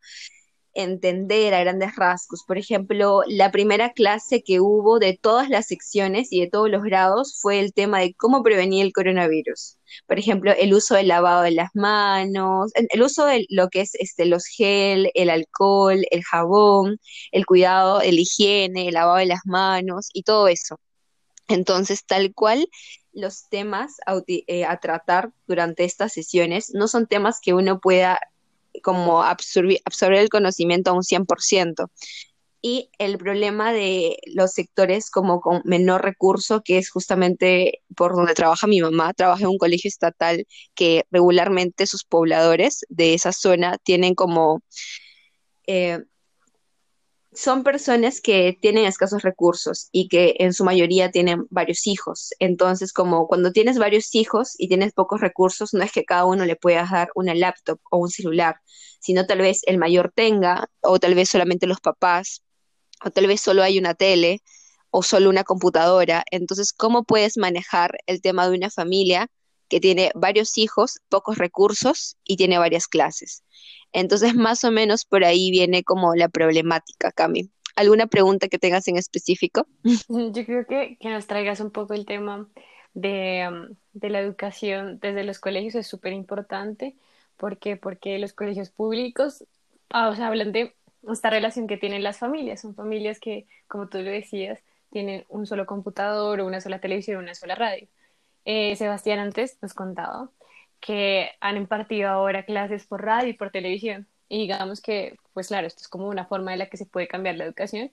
[0.73, 2.43] entender a grandes rasgos.
[2.47, 6.83] Por ejemplo, la primera clase que hubo de todas las secciones y de todos los
[6.83, 9.77] grados fue el tema de cómo prevenir el coronavirus.
[10.07, 13.95] Por ejemplo, el uso del lavado de las manos, el uso de lo que es
[13.95, 16.99] este, los gel, el alcohol, el jabón,
[17.31, 20.79] el cuidado, el higiene, el lavado de las manos y todo eso.
[21.47, 22.67] Entonces, tal cual,
[23.11, 28.19] los temas a, eh, a tratar durante estas sesiones no son temas que uno pueda
[28.81, 29.79] como absorber,
[30.19, 31.89] el conocimiento a un 100%.
[32.61, 38.33] Y el problema de los sectores como con menor recurso, que es justamente por donde
[38.33, 43.77] trabaja mi mamá, trabaja en un colegio estatal que regularmente sus pobladores de esa zona
[43.77, 44.61] tienen como
[45.67, 45.99] eh,
[47.39, 52.31] son personas que tienen escasos recursos y que en su mayoría tienen varios hijos.
[52.39, 56.43] Entonces, como cuando tienes varios hijos y tienes pocos recursos, no es que cada uno
[56.43, 58.57] le puedas dar una laptop o un celular,
[58.99, 62.43] sino tal vez el mayor tenga, o tal vez solamente los papás,
[63.05, 64.41] o tal vez solo hay una tele
[64.91, 66.25] o solo una computadora.
[66.31, 69.29] Entonces, ¿cómo puedes manejar el tema de una familia
[69.69, 73.43] que tiene varios hijos, pocos recursos y tiene varias clases?
[73.91, 77.49] Entonces, más o menos por ahí viene como la problemática, Cami.
[77.75, 79.67] ¿Alguna pregunta que tengas en específico?
[80.09, 82.49] Yo creo que, que nos traigas un poco el tema
[82.93, 86.95] de, um, de la educación desde los colegios es súper importante.
[87.37, 87.77] ¿Por qué?
[87.77, 89.45] Porque los colegios públicos
[89.89, 90.75] ah, o sea, hablan de
[91.11, 92.61] esta relación que tienen las familias.
[92.61, 94.59] Son familias que, como tú lo decías,
[94.91, 97.87] tienen un solo computador, una sola televisión, una sola radio.
[98.51, 100.31] Eh, Sebastián antes nos contaba
[100.79, 104.07] que han impartido ahora clases por radio y por televisión.
[104.27, 107.07] Y digamos que, pues claro, esto es como una forma de la que se puede
[107.07, 107.91] cambiar la educación,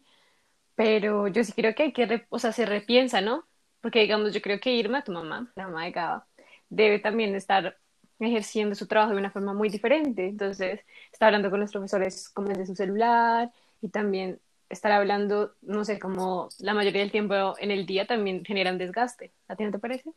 [0.76, 3.46] pero yo sí creo que hay que, o sea, se repiensa, ¿no?
[3.82, 6.26] Porque digamos, yo creo que Irma, tu mamá, la mamá de Gaba,
[6.70, 7.78] debe también estar
[8.20, 10.28] ejerciendo su trabajo de una forma muy diferente.
[10.28, 10.80] Entonces,
[11.12, 14.40] está hablando con los profesores como desde su celular y también
[14.70, 18.78] estar hablando, no sé, como la mayoría del tiempo en el día también genera un
[18.78, 19.32] desgaste.
[19.48, 20.12] ¿A ti no te parece?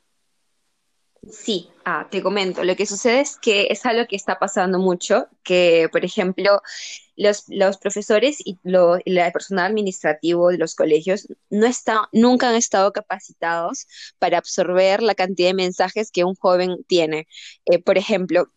[1.28, 5.28] Sí, ah, te comento, lo que sucede es que es algo que está pasando mucho,
[5.44, 6.62] que por ejemplo
[7.18, 12.56] los, los profesores y lo, el personal administrativo de los colegios no está, nunca han
[12.56, 13.86] estado capacitados
[14.18, 17.28] para absorber la cantidad de mensajes que un joven tiene.
[17.66, 18.50] Eh, por ejemplo,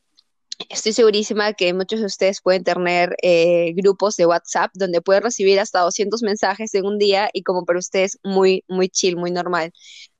[0.69, 5.59] Estoy segurísima que muchos de ustedes pueden tener eh, grupos de WhatsApp donde pueden recibir
[5.59, 9.73] hasta 200 mensajes en un día y como para ustedes muy, muy chill, muy normal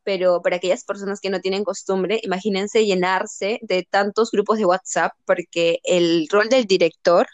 [0.05, 5.13] pero para aquellas personas que no tienen costumbre, imagínense llenarse de tantos grupos de WhatsApp,
[5.25, 7.27] porque el rol del director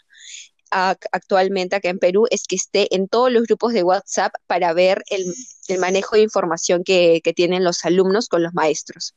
[0.71, 5.03] actualmente acá en Perú es que esté en todos los grupos de WhatsApp para ver
[5.09, 5.33] el,
[5.79, 9.15] manejo de información que, que tienen los alumnos con los maestros.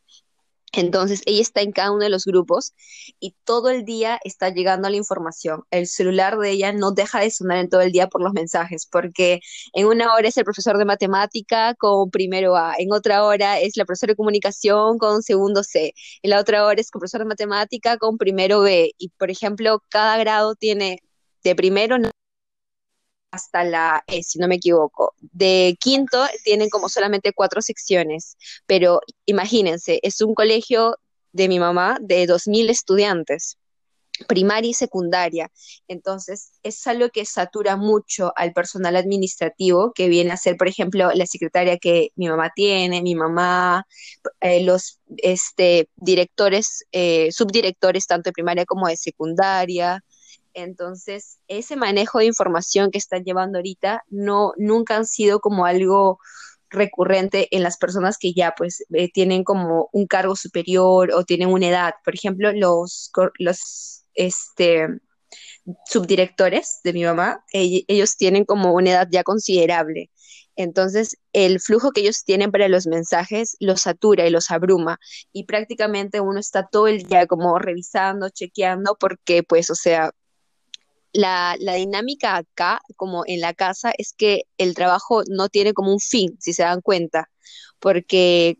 [0.73, 2.73] Entonces, ella está en cada uno de los grupos
[3.21, 5.65] y todo el día está llegando la información.
[5.71, 8.87] El celular de ella no deja de sonar en todo el día por los mensajes,
[8.91, 9.41] porque
[9.75, 13.77] en una hora es el profesor de matemática con primero A, en otra hora es
[13.77, 17.27] la profesora de comunicación con segundo C, en la otra hora es el profesor de
[17.27, 18.93] matemática con primero B.
[18.99, 21.01] Y, por ejemplo, cada grado tiene
[21.45, 21.99] de primero
[23.33, 25.15] hasta la E, si no me equivoco.
[25.21, 30.97] De quinto tienen como solamente cuatro secciones, pero imagínense, es un colegio
[31.33, 33.59] de mi mamá de 2.000 estudiantes,
[34.29, 35.51] primaria y secundaria.
[35.89, 41.11] Entonces, es algo que satura mucho al personal administrativo, que viene a ser, por ejemplo,
[41.13, 43.87] la secretaria que mi mamá tiene, mi mamá,
[44.41, 50.05] eh, los este, directores, eh, subdirectores, tanto de primaria como de secundaria,
[50.55, 56.19] entonces, ese manejo de información que están llevando ahorita no nunca han sido como algo
[56.71, 61.49] recurrente en las personas que ya pues eh, tienen como un cargo superior o tienen
[61.49, 61.95] una edad.
[62.05, 64.89] Por ejemplo, los, los este,
[65.87, 70.11] subdirectores de mi mamá, ellos tienen como una edad ya considerable.
[70.57, 74.99] Entonces, el flujo que ellos tienen para los mensajes los satura y los abruma
[75.33, 80.13] y prácticamente uno está todo el día como revisando, chequeando, porque pues, o sea,
[81.13, 85.93] la, la, dinámica acá, como en la casa, es que el trabajo no tiene como
[85.93, 87.31] un fin, si se dan cuenta,
[87.79, 88.59] porque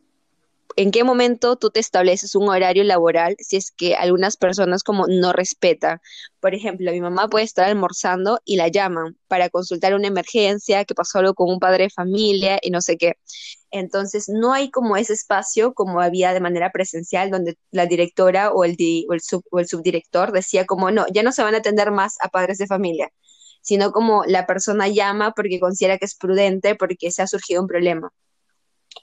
[0.77, 5.07] en qué momento tú te estableces un horario laboral si es que algunas personas como
[5.07, 6.01] no respetan.
[6.41, 10.95] Por ejemplo, mi mamá puede estar almorzando y la llaman para consultar una emergencia, que
[10.95, 13.15] pasó algo con un padre de familia y no sé qué.
[13.71, 18.65] Entonces, no hay como ese espacio como había de manera presencial, donde la directora o
[18.65, 18.77] el,
[19.51, 22.59] o el, subdirector decía como, no, ya no se van a atender más a padres
[22.59, 23.11] de familia,
[23.63, 27.69] sino como la persona llama porque considera que es prudente, porque se ha surgido un
[27.69, 28.13] problema.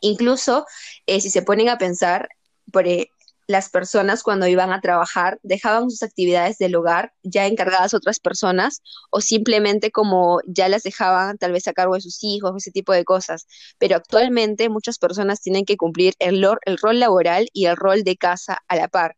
[0.02, 0.66] Incluso
[1.06, 2.30] eh, si se ponen a pensar,
[2.72, 3.12] por, eh,
[3.50, 8.20] las personas cuando iban a trabajar dejaban sus actividades del hogar ya encargadas a otras
[8.20, 12.70] personas o simplemente como ya las dejaban tal vez a cargo de sus hijos, ese
[12.70, 13.48] tipo de cosas.
[13.80, 18.18] Pero actualmente muchas personas tienen que cumplir el, el rol laboral y el rol de
[18.18, 19.16] casa a la par.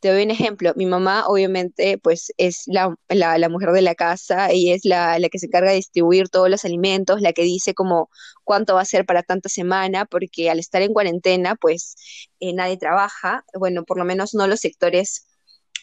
[0.00, 0.72] Te doy un ejemplo.
[0.76, 5.28] Mi mamá, obviamente, pues es la, la, mujer de la casa, ella es la, la,
[5.28, 8.10] que se encarga de distribuir todos los alimentos, la que dice como
[8.44, 11.96] cuánto va a ser para tanta semana, porque al estar en cuarentena, pues
[12.40, 15.26] eh, nadie trabaja, bueno, por lo menos no los sectores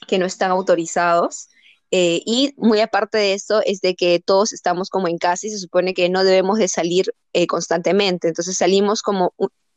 [0.08, 1.50] que no están autorizados.
[1.92, 5.52] Eh, y muy aparte de eso es de que todos estamos como en casa y
[5.52, 8.28] se supone que no debemos de salir eh, constantemente.
[8.28, 9.34] Entonces salimos como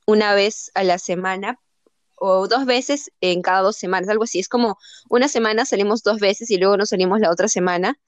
[0.07, 1.59] una vez a la semana
[2.20, 4.38] o dos veces en cada dos semanas, algo así.
[4.38, 4.78] Es como
[5.09, 7.98] una semana salimos dos veces y luego nos salimos la otra semana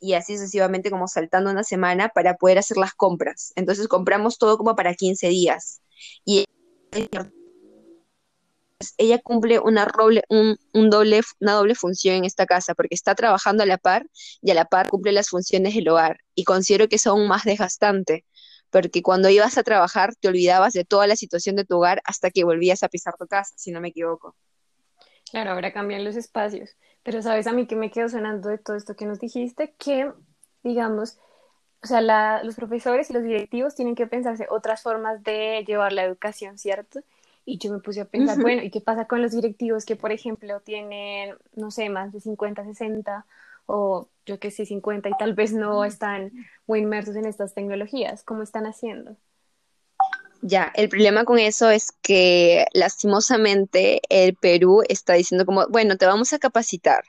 [0.00, 3.52] y así sucesivamente como saltando una semana para poder hacer las compras.
[3.56, 5.82] Entonces compramos todo como para 15 días.
[6.24, 6.44] Y
[8.98, 10.58] ella cumple una, doble, un,
[10.90, 14.06] doble, una doble función en esta casa porque está trabajando a la par
[14.42, 17.44] y a la par cumple las funciones del hogar y considero que es aún más
[17.44, 18.24] desgastante
[18.70, 22.30] porque cuando ibas a trabajar te olvidabas de toda la situación de tu hogar hasta
[22.30, 24.34] que volvías a pisar tu casa, si no me equivoco.
[25.30, 28.76] Claro, ahora cambian los espacios, pero sabes a mí que me quedo sonando de todo
[28.76, 30.12] esto que nos dijiste, que
[30.62, 31.18] digamos,
[31.82, 32.00] o sea,
[32.42, 37.00] los profesores y los directivos tienen que pensarse otras formas de llevar la educación, ¿cierto?
[37.44, 40.10] Y yo me puse a pensar, bueno, ¿y qué pasa con los directivos que, por
[40.10, 43.24] ejemplo, tienen, no sé, más de 50, 60
[43.66, 46.32] o yo que sé, 50 y tal vez no están
[46.66, 48.24] muy inmersos en estas tecnologías?
[48.24, 49.16] ¿Cómo están haciendo?
[50.42, 56.06] Ya, el problema con eso es que lastimosamente el Perú está diciendo como, bueno, te
[56.06, 57.04] vamos a capacitar.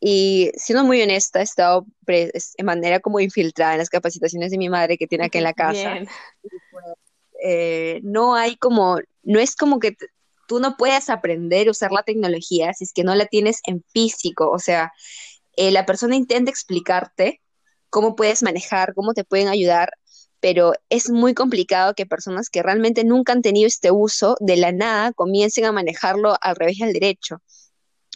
[0.00, 2.30] Y siendo muy honesta, he estado de
[2.62, 6.00] manera como infiltrada en las capacitaciones de mi madre que tiene aquí en la casa.
[7.42, 9.96] Eh, no hay como, no es como que
[10.46, 13.82] tú no puedes aprender a usar la tecnología si es que no la tienes en
[13.92, 14.50] físico.
[14.50, 14.92] O sea,
[15.56, 17.40] eh, la persona intenta explicarte
[17.90, 19.92] cómo puedes manejar, cómo te pueden ayudar,
[20.40, 24.72] pero es muy complicado que personas que realmente nunca han tenido este uso de la
[24.72, 27.40] nada comiencen a manejarlo al revés y al derecho.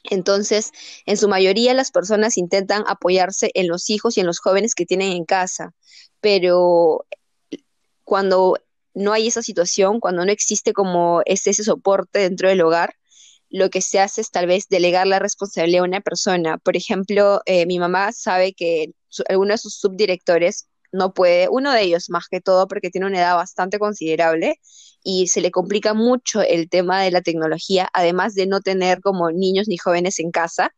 [0.05, 0.73] Entonces,
[1.07, 4.87] en su mayoría las personas intentan apoyarse en los hijos y en los jóvenes que
[4.87, 5.73] tienen en casa,
[6.21, 7.07] pero
[8.05, 8.57] cuando
[8.95, 12.95] no hay esa situación, cuando no existe como ese soporte dentro del hogar,
[13.51, 16.59] lo que se hace es tal vez delegar la responsabilidad a una persona.
[16.59, 18.93] Por ejemplo, eh, mi mamá sabe que
[19.29, 23.19] alguno de sus subdirectores no puede, uno de ellos más que todo porque tiene una
[23.19, 24.59] edad bastante considerable
[25.03, 29.31] y se le complica mucho el tema de la tecnología, además de no tener como
[29.31, 30.75] niños ni jóvenes en casa.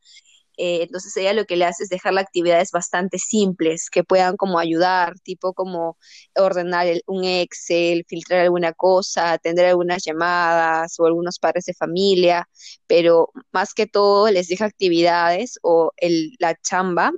[0.62, 4.58] Eh, entonces ella lo que le hace es dejar actividades bastante simples que puedan como
[4.58, 5.96] ayudar, tipo como
[6.36, 12.46] ordenar un Excel, filtrar alguna cosa, atender algunas llamadas o algunos padres de familia,
[12.86, 17.10] pero más que todo les deja actividades o el, la chamba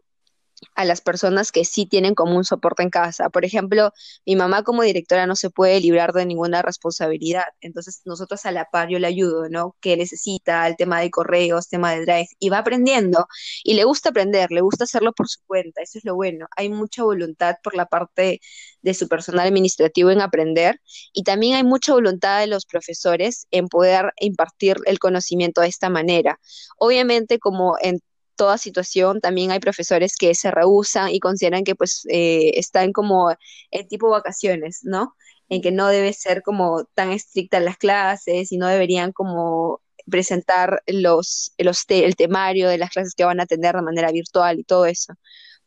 [0.74, 3.30] a las personas que sí tienen como un soporte en casa.
[3.30, 3.92] Por ejemplo,
[4.26, 8.66] mi mamá como directora no se puede librar de ninguna responsabilidad, entonces nosotros a la
[8.70, 9.76] par yo le ayudo, ¿no?
[9.80, 13.26] Que necesita el tema de correos, tema de drive, y va aprendiendo,
[13.64, 16.46] y le gusta aprender, le gusta hacerlo por su cuenta, eso es lo bueno.
[16.56, 18.40] Hay mucha voluntad por la parte
[18.82, 20.80] de su personal administrativo en aprender,
[21.12, 25.88] y también hay mucha voluntad de los profesores en poder impartir el conocimiento de esta
[25.90, 26.38] manera.
[26.78, 28.00] Obviamente, como en
[28.36, 29.20] toda situación.
[29.20, 33.30] También hay profesores que se rehusan y consideran que pues eh, están como
[33.70, 35.14] en tipo vacaciones, ¿no?
[35.48, 39.80] En que no debe ser como tan estricta las clases y no deberían como
[40.10, 44.58] presentar los, los el temario de las clases que van a atender de manera virtual
[44.58, 45.14] y todo eso.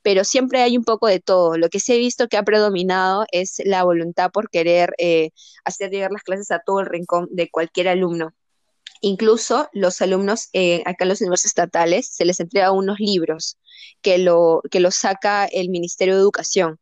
[0.01, 1.57] pero siempre hay un poco de todo.
[1.57, 5.31] Lo que sí he visto que ha predominado es la voluntad por querer eh,
[5.65, 8.33] hacer llegar las clases a todo el rincón de cualquier alumno.
[9.01, 13.57] Incluso los alumnos eh, acá en los universidades estatales se les entrega unos libros
[14.01, 16.79] que lo, que lo saca el Ministerio de Educación.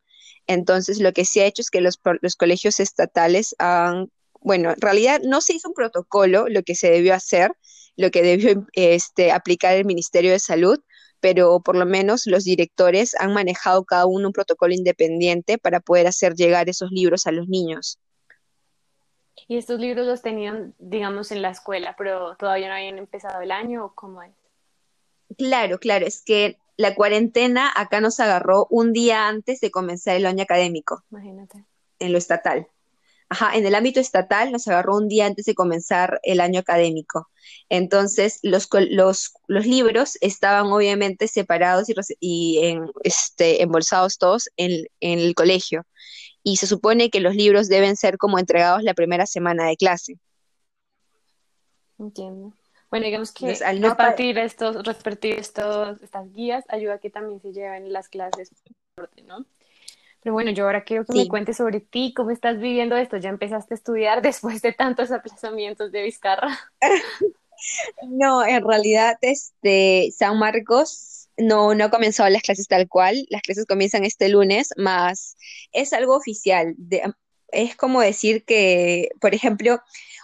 [0.48, 4.12] Entonces, lo que se ha hecho es que los, los colegios estatales han,
[4.42, 7.52] bueno, en realidad no se hizo un protocolo, lo que se debió hacer,
[7.96, 10.80] lo que debió este, aplicar el Ministerio de Salud,
[11.20, 16.08] pero por lo menos los directores han manejado cada uno un protocolo independiente para poder
[16.08, 18.00] hacer llegar esos libros a los niños.
[19.48, 23.52] ¿Y estos libros los tenían, digamos, en la escuela, pero todavía no habían empezado el
[23.52, 24.32] año o cómo es?
[25.38, 30.26] Claro, claro, es que la cuarentena acá nos agarró un día antes de comenzar el
[30.26, 31.04] año académico.
[31.12, 31.66] Imagínate.
[32.00, 32.68] En lo estatal.
[33.30, 37.30] Ajá, en el ámbito estatal nos agarró un día antes de comenzar el año académico.
[37.70, 44.86] Entonces, los, los, los libros estaban obviamente separados y, y en, este, embolsados todos en,
[45.00, 45.84] en el colegio.
[46.44, 50.20] Y se supone que los libros deben ser como entregados la primera semana de clase.
[51.98, 52.54] Entiendo.
[52.90, 57.42] Bueno, digamos que al no repartir estos, repartir estos, estas guías ayuda a que también
[57.42, 58.52] se lleven las clases,
[59.26, 59.46] ¿no?
[60.22, 63.18] Pero bueno, yo ahora quiero que me cuentes sobre ti, cómo estás viviendo esto.
[63.18, 66.58] ¿Ya empezaste a estudiar después de tantos aplazamientos de Vizcarra?
[68.08, 73.26] no, en realidad, este, San Marcos no, no ha comenzado las clases tal cual.
[73.30, 75.36] Las clases comienzan este lunes, más
[75.72, 76.76] es algo oficial.
[77.52, 79.80] es como decir que, por ejemplo,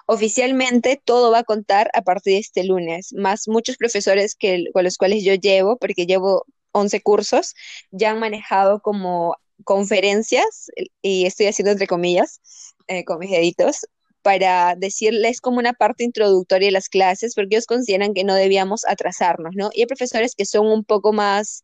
[0.05, 4.84] oficialmente todo va a contar a partir de este lunes, más muchos profesores que, con
[4.84, 7.55] los cuales yo llevo, porque llevo 11 cursos,
[7.91, 12.39] ya han manejado como conferencias, y estoy haciendo entre comillas,
[12.88, 13.86] eh, con mis deditos,
[14.22, 18.86] para decirles como una parte introductoria de las clases, porque ellos consideran que no debíamos
[18.86, 19.70] atrasarnos, ¿no?
[19.74, 21.63] Y hay profesores que son un poco más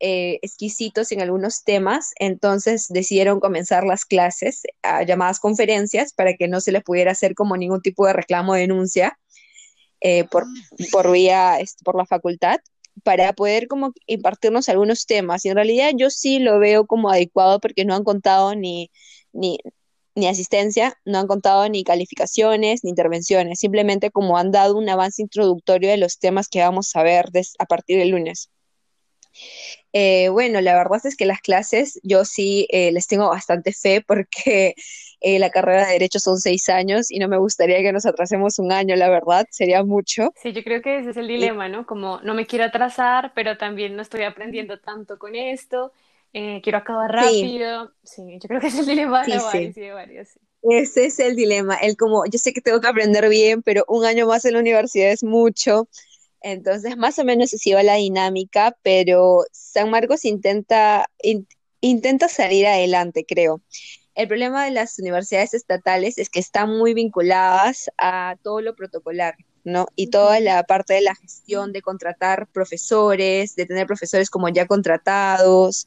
[0.00, 6.48] eh, exquisitos en algunos temas, entonces decidieron comenzar las clases a llamadas conferencias para que
[6.48, 9.18] no se les pudiera hacer como ningún tipo de reclamo o denuncia
[10.00, 10.44] eh, por,
[10.90, 12.58] por vía, este, por la facultad
[13.04, 15.44] para poder como impartirnos algunos temas.
[15.44, 18.90] Y en realidad yo sí lo veo como adecuado porque no han contado ni,
[19.32, 19.58] ni,
[20.14, 25.22] ni asistencia, no han contado ni calificaciones ni intervenciones, simplemente como han dado un avance
[25.22, 27.26] introductorio de los temas que vamos a ver
[27.58, 28.50] a partir del lunes.
[29.92, 34.02] Eh, bueno, la verdad es que las clases yo sí eh, les tengo bastante fe
[34.06, 34.74] porque
[35.20, 38.58] eh, la carrera de Derecho son seis años y no me gustaría que nos atrasemos
[38.58, 40.32] un año, la verdad, sería mucho.
[40.36, 41.86] Sí, yo creo que ese es el dilema, ¿no?
[41.86, 45.92] Como no me quiero atrasar, pero también no estoy aprendiendo tanto con esto,
[46.32, 47.92] quiero acabar rápido.
[48.02, 48.38] Sí.
[48.40, 50.28] yo creo que es el dilema de, varios, de varios.
[50.62, 54.04] Ese es el dilema, el como, yo sé que tengo que aprender bien, pero un
[54.04, 55.88] año más en la universidad es mucho.
[56.40, 61.06] Entonces, más o menos así va la dinámica, pero San Marcos intenta,
[61.80, 63.60] intenta salir adelante, creo.
[64.14, 69.36] El problema de las universidades estatales es que están muy vinculadas a todo lo protocolar,
[69.64, 69.86] ¿no?
[69.96, 74.66] Y toda la parte de la gestión de contratar profesores, de tener profesores como ya
[74.66, 75.86] contratados,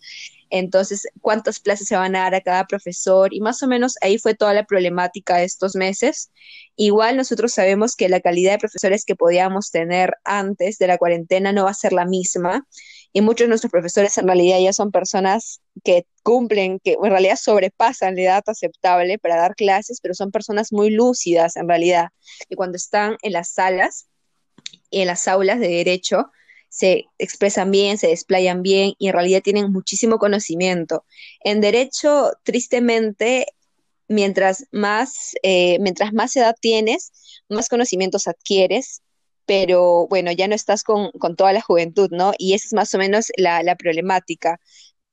[0.50, 4.18] entonces cuántas plazas se van a dar a cada profesor y más o menos ahí
[4.18, 6.32] fue toda la problemática de estos meses.
[6.76, 11.52] Igual nosotros sabemos que la calidad de profesores que podíamos tener antes de la cuarentena
[11.52, 12.68] no va a ser la misma.
[13.14, 17.38] Y muchos de nuestros profesores en realidad ya son personas que cumplen, que en realidad
[17.38, 22.10] sobrepasan la edad aceptable para dar clases, pero son personas muy lúcidas en realidad.
[22.50, 24.08] Y cuando están en las salas
[24.90, 26.30] y en las aulas de derecho,
[26.76, 31.06] se expresan bien, se desplayan bien y en realidad tienen muchísimo conocimiento.
[31.42, 33.48] En derecho, tristemente,
[34.10, 37.14] mientras más, eh, mientras más edad tienes,
[37.48, 39.02] más conocimientos adquieres,
[39.46, 42.34] pero bueno, ya no estás con, toda la juventud, ¿no?
[42.38, 44.60] Y esa es más o menos la, problemática.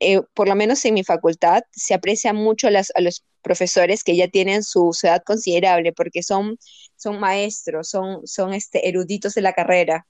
[0.00, 4.26] Eh, por lo menos en mi facultad, se aprecia mucho a, los profesores que ya
[4.26, 6.58] tienen su, edad considerable, porque son,
[6.96, 10.08] son maestros, son, son este, eruditos de la carrera.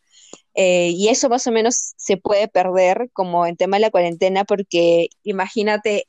[0.55, 4.45] Eh, y eso más o menos se puede perder como en tema de la cuarentena
[4.45, 6.09] porque imagínate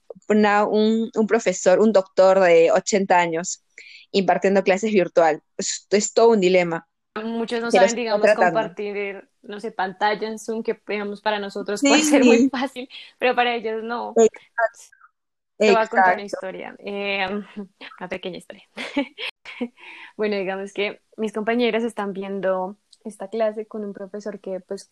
[0.67, 3.63] un, profesor, un doctor de 80 años
[4.11, 5.41] impartiendo clases virtual.
[5.57, 6.87] Es, es todo un dilema.
[7.23, 12.01] Muchos no saben, digamos, compartir, no sé, pantalla en Zoom, que digamos para nosotros puede
[12.01, 12.89] ser muy fácil,
[13.19, 14.13] pero para ellos no.
[15.57, 17.27] Te voy a contar una historia, eh,
[17.99, 18.63] una pequeña historia.
[20.17, 24.91] bueno, digamos que mis compañeras están viendo esta clase con un profesor que pues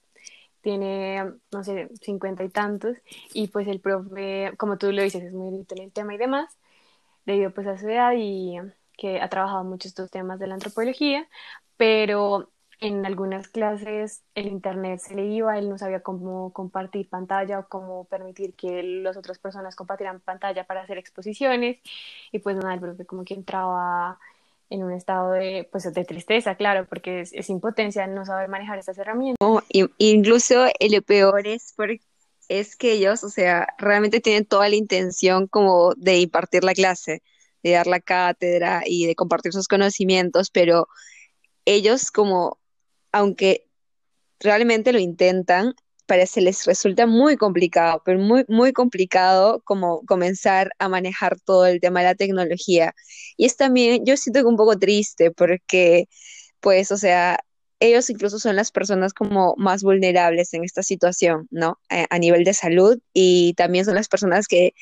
[0.62, 2.98] tiene, no sé, cincuenta y tantos,
[3.34, 6.18] y pues el profe, como tú lo dices, es muy erudito en el tema y
[6.18, 6.56] demás,
[7.26, 8.58] debido pues a su edad y
[8.98, 11.28] que ha trabajado mucho estos temas de la antropología,
[11.78, 17.60] pero en algunas clases el internet se le iba, él no sabía cómo compartir pantalla
[17.60, 21.80] o cómo permitir que las otras personas compartieran pantalla para hacer exposiciones
[22.32, 24.20] y pues nada, el profe como que entraba
[24.72, 28.98] en un estado de, pues, de tristeza, claro, porque es, impotencia no saber manejar estas
[28.98, 29.38] herramientas.
[29.40, 29.62] No,
[29.98, 31.76] incluso lo peor es,
[32.48, 37.22] es que ellos, o sea, realmente tienen toda la intención como de impartir la clase,
[37.64, 40.88] de dar la cátedra y de compartir sus conocimientos, pero
[41.66, 42.58] ellos como
[43.12, 43.68] aunque
[44.40, 45.76] realmente lo intentan,
[46.12, 51.80] parece les resulta muy complicado, pero muy, muy complicado como comenzar a manejar todo el
[51.80, 52.94] tema de la tecnología.
[53.38, 56.10] Y es también, yo siento que un poco triste porque,
[56.60, 57.40] pues, o sea,
[57.80, 61.80] ellos incluso son las personas como más vulnerables en esta situación, ¿no?
[61.90, 64.74] A, nivel de salud y también son las personas que,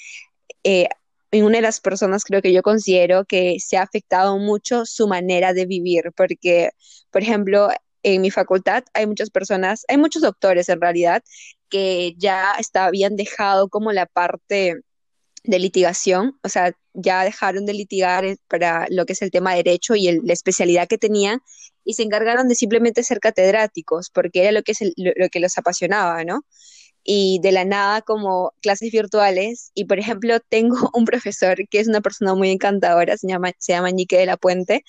[0.64, 0.88] eh,
[1.32, 5.54] una de las personas creo que yo considero que se ha afectado mucho su manera
[5.54, 6.72] de vivir, porque,
[7.12, 7.70] por ejemplo,
[8.04, 11.24] en mi facultad hay muchas personas, hay muchos doctores en realidad,
[11.70, 14.82] que ya está, habían dejado como la parte
[15.44, 19.64] de litigación, o sea, ya dejaron de litigar para lo que es el tema de
[19.64, 21.42] derecho y la especialidad que tenían
[21.84, 25.58] y se encargaron de simplemente ser catedráticos, porque era lo que, es lo, que los
[25.58, 26.42] apasionaba, ¿no?
[27.04, 31.88] Y de la nada como clases virtuales, y por ejemplo tengo un profesor que es
[31.88, 34.84] una persona muy encantadora, se llama, se llama Ñique de la Puente,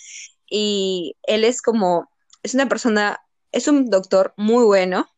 [0.50, 2.09] y él es como
[2.43, 3.20] es una persona,
[3.53, 5.09] es un doctor muy bueno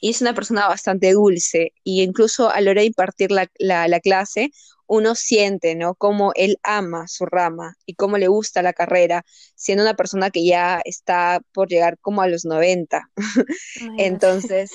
[0.00, 1.72] y es una persona bastante dulce.
[1.84, 4.50] Y incluso a la hora de impartir la, la, clase,
[4.86, 5.94] uno siente, ¿no?
[5.94, 9.24] Cómo él ama su rama y cómo le gusta la carrera,
[9.54, 13.10] siendo una persona que ya está por llegar como a los 90.
[13.98, 14.72] Entonces...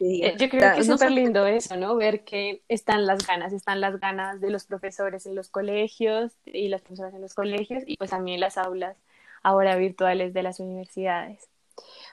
[0.00, 1.94] Eh, yo creo que es súper lindo eso, ¿no?
[1.94, 6.66] Ver que están las ganas, están las ganas de los profesores en los colegios y
[6.66, 8.96] las personas en los colegios y pues también las aulas
[9.42, 11.48] ahora virtuales de las universidades.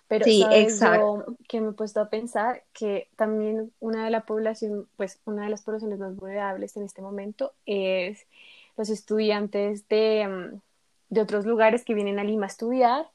[0.08, 1.38] Pero sí, exacto.
[1.48, 5.50] que me he puesto a pensar que también una de la población, pues una de
[5.50, 8.26] las poblaciones más vulnerables en este momento es
[8.76, 10.62] los estudiantes de, mm,
[11.10, 13.08] de otros lugares que vienen a Lima a estudiar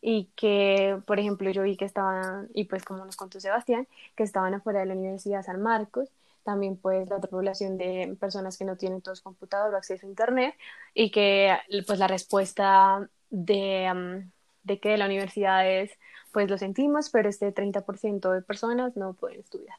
[0.00, 4.22] y que, por ejemplo, yo vi que estaban, y pues como nos contó Sebastián, que
[4.22, 6.08] estaban afuera de la Universidad San Marcos,
[6.42, 10.08] también pues la otra población de personas que no tienen todos computador o acceso a
[10.08, 10.54] internet
[10.94, 11.56] y que
[11.86, 14.24] pues la respuesta de,
[14.64, 15.90] de que la universidad es,
[16.32, 19.76] pues lo sentimos, pero este 30% de personas no pueden estudiar.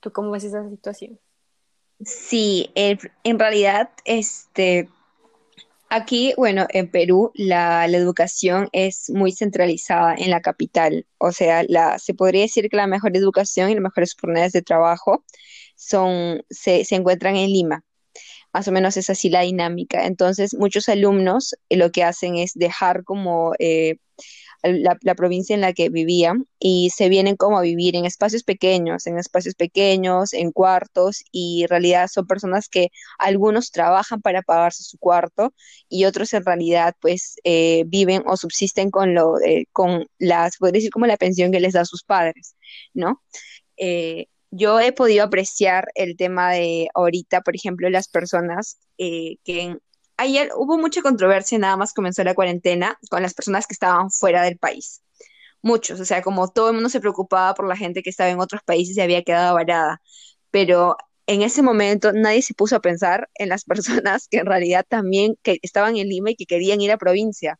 [0.00, 1.18] ¿Tú cómo ves esa situación?
[2.02, 4.88] Sí, en realidad, este,
[5.90, 11.06] aquí, bueno, en Perú la, la, educación es muy centralizada en la capital.
[11.18, 14.62] O sea, la, se podría decir que la mejor educación y las mejores oportunidades de
[14.62, 15.24] trabajo
[15.74, 17.84] son, se, se encuentran en Lima
[18.52, 20.06] más o menos es así la dinámica.
[20.06, 23.96] Entonces, muchos alumnos eh, lo que hacen es dejar como eh,
[24.62, 29.06] la, provincia en la que vivían y se vienen como a vivir en espacios pequeños,
[29.06, 32.88] en espacios pequeños, en cuartos, y en realidad son personas que
[33.18, 35.54] algunos trabajan para pagarse su cuarto
[35.88, 39.34] y otros en realidad pues eh, viven o subsisten con lo,
[39.72, 42.56] con las, podría decir como la pensión que les da sus padres,
[42.94, 43.22] ¿no?
[44.50, 49.76] Yo he podido apreciar el tema de ahorita, por ejemplo, las personas eh, que
[50.16, 54.42] ayer hubo mucha controversia, nada más comenzó la cuarentena, con las personas que estaban fuera
[54.42, 55.02] del país.
[55.62, 58.40] Muchos, o sea, como todo el mundo se preocupaba por la gente que estaba en
[58.40, 60.00] otros países y había quedado varada,
[60.50, 60.96] pero
[61.26, 65.36] en ese momento nadie se puso a pensar en las personas que en realidad también
[65.42, 67.58] que estaban en Lima y que querían ir a provincia.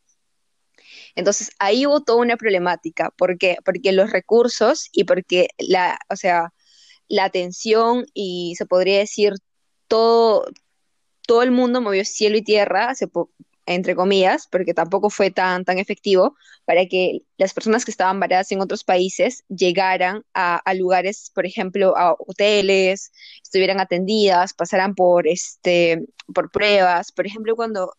[1.15, 3.57] Entonces ahí hubo toda una problemática, ¿por qué?
[3.65, 6.53] Porque los recursos y porque la, o sea,
[7.11, 9.33] la atención y se podría decir
[9.87, 10.45] todo,
[11.27, 12.93] todo el mundo movió cielo y tierra,
[13.65, 16.35] entre comillas, porque tampoco fue tan, tan efectivo,
[16.65, 21.97] para que las personas que estaban varadas en otros países llegaran a, lugares, por ejemplo,
[21.97, 23.11] a hoteles,
[23.43, 27.11] estuvieran atendidas, pasaran por, este, por pruebas.
[27.11, 27.91] Por ejemplo, cuando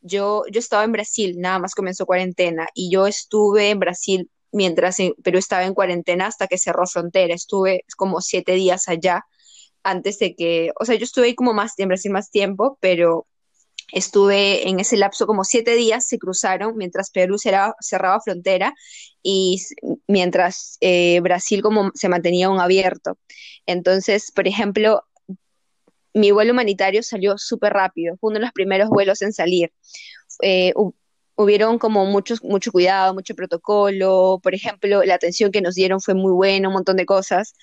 [0.00, 4.96] yo, yo estaba en Brasil, nada más comenzó cuarentena, y yo estuve en Brasil mientras
[5.22, 7.34] Perú estaba en cuarentena hasta que cerró frontera.
[7.34, 9.24] Estuve como siete días allá
[9.82, 13.26] antes de que, o sea, yo estuve ahí como más en Brasil más tiempo, pero
[13.92, 18.74] estuve en ese lapso como siete días, se cruzaron mientras Perú cerraba, frontera
[19.22, 19.60] y
[20.06, 23.18] mientras eh, Brasil como se mantenía aún abierto.
[23.66, 25.02] Entonces, por ejemplo,
[26.12, 29.72] mi vuelo humanitario salió súper rápido, fue uno de los primeros vuelos en salir.
[30.42, 30.72] Eh,
[31.40, 36.14] hubieron como mucho, mucho cuidado, mucho protocolo, por ejemplo, la atención que nos dieron fue
[36.14, 37.54] muy buena, un montón de cosas,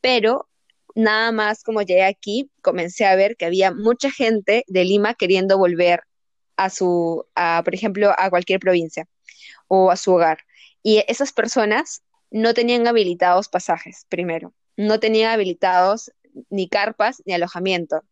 [0.00, 0.48] pero
[0.94, 5.58] nada más como llegué aquí, comencé a ver que había mucha gente de Lima queriendo
[5.58, 6.02] volver
[6.56, 9.08] a su, a, por ejemplo, a cualquier provincia
[9.66, 10.38] o a su hogar.
[10.84, 14.54] Y esas personas no tenían habilitados pasajes, primero.
[14.76, 16.12] No tenían habilitados
[16.50, 18.02] ni carpas ni alojamiento.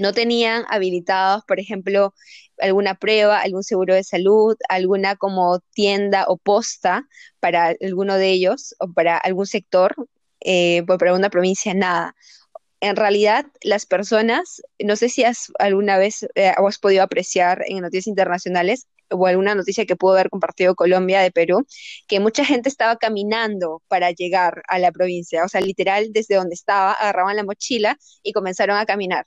[0.00, 2.14] No tenían habilitados, por ejemplo,
[2.58, 7.06] alguna prueba, algún seguro de salud, alguna como tienda o posta
[7.38, 9.94] para alguno de ellos o para algún sector,
[10.40, 12.14] eh, para una provincia, nada.
[12.80, 17.80] En realidad las personas, no sé si has alguna vez eh, has podido apreciar en
[17.82, 21.66] noticias internacionales o alguna noticia que pudo haber compartido Colombia de Perú,
[22.08, 26.54] que mucha gente estaba caminando para llegar a la provincia, o sea, literal desde donde
[26.54, 29.26] estaba, agarraban la mochila y comenzaron a caminar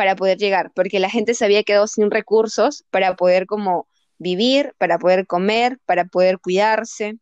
[0.00, 3.86] para poder llegar, porque la gente se había quedado sin recursos para poder como
[4.16, 7.18] vivir, para poder comer, para poder cuidarse.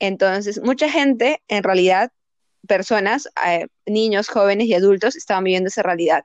[0.00, 2.10] Entonces, mucha gente en realidad
[2.66, 6.24] personas, eh, niños, jóvenes y adultos estaban viviendo esa realidad.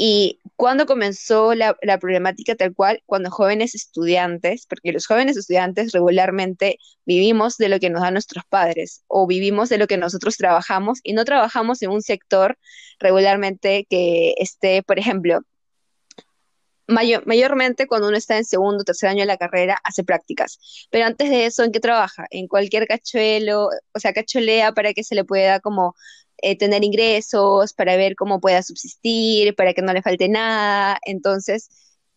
[0.00, 6.78] Y cuando comenzó la, problemática tal cual, cuando jóvenes estudiantes, porque los jóvenes estudiantes regularmente
[7.04, 11.00] vivimos de lo que nos dan nuestros padres o vivimos de lo que nosotros trabajamos
[11.02, 12.56] y no trabajamos en un sector
[13.00, 15.40] regularmente que esté, por ejemplo,
[16.86, 20.86] mayormente cuando uno está en segundo o tercer año de la carrera, hace prácticas.
[20.90, 22.26] Pero antes de eso, ¿en qué trabaja?
[22.30, 25.94] En cualquier cachuelo, o sea, cacholea para que se le pueda como
[26.42, 30.98] eh, tener ingresos, para ver cómo pueda subsistir, para que no le falte nada.
[31.04, 31.68] Entonces,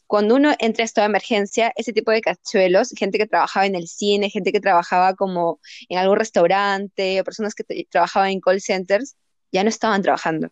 [0.08, 3.88] cuando uno entra a esta emergencia, ese tipo de cachuelos, gente que trabajaba en el
[3.88, 5.60] cine, gente que trabajaba como
[5.90, 9.16] en algún restaurante, o personas que trabajaban en call centers,
[9.52, 10.50] ya no estaban trabajando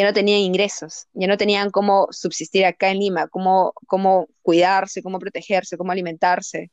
[0.00, 5.02] ya no tenían ingresos, ya no tenían cómo subsistir acá en Lima, cómo, cómo cuidarse,
[5.02, 6.70] cómo protegerse, cómo alimentarse.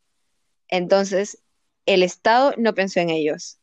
[0.70, 1.44] Entonces,
[1.86, 3.60] el Estado no pensó en ellos.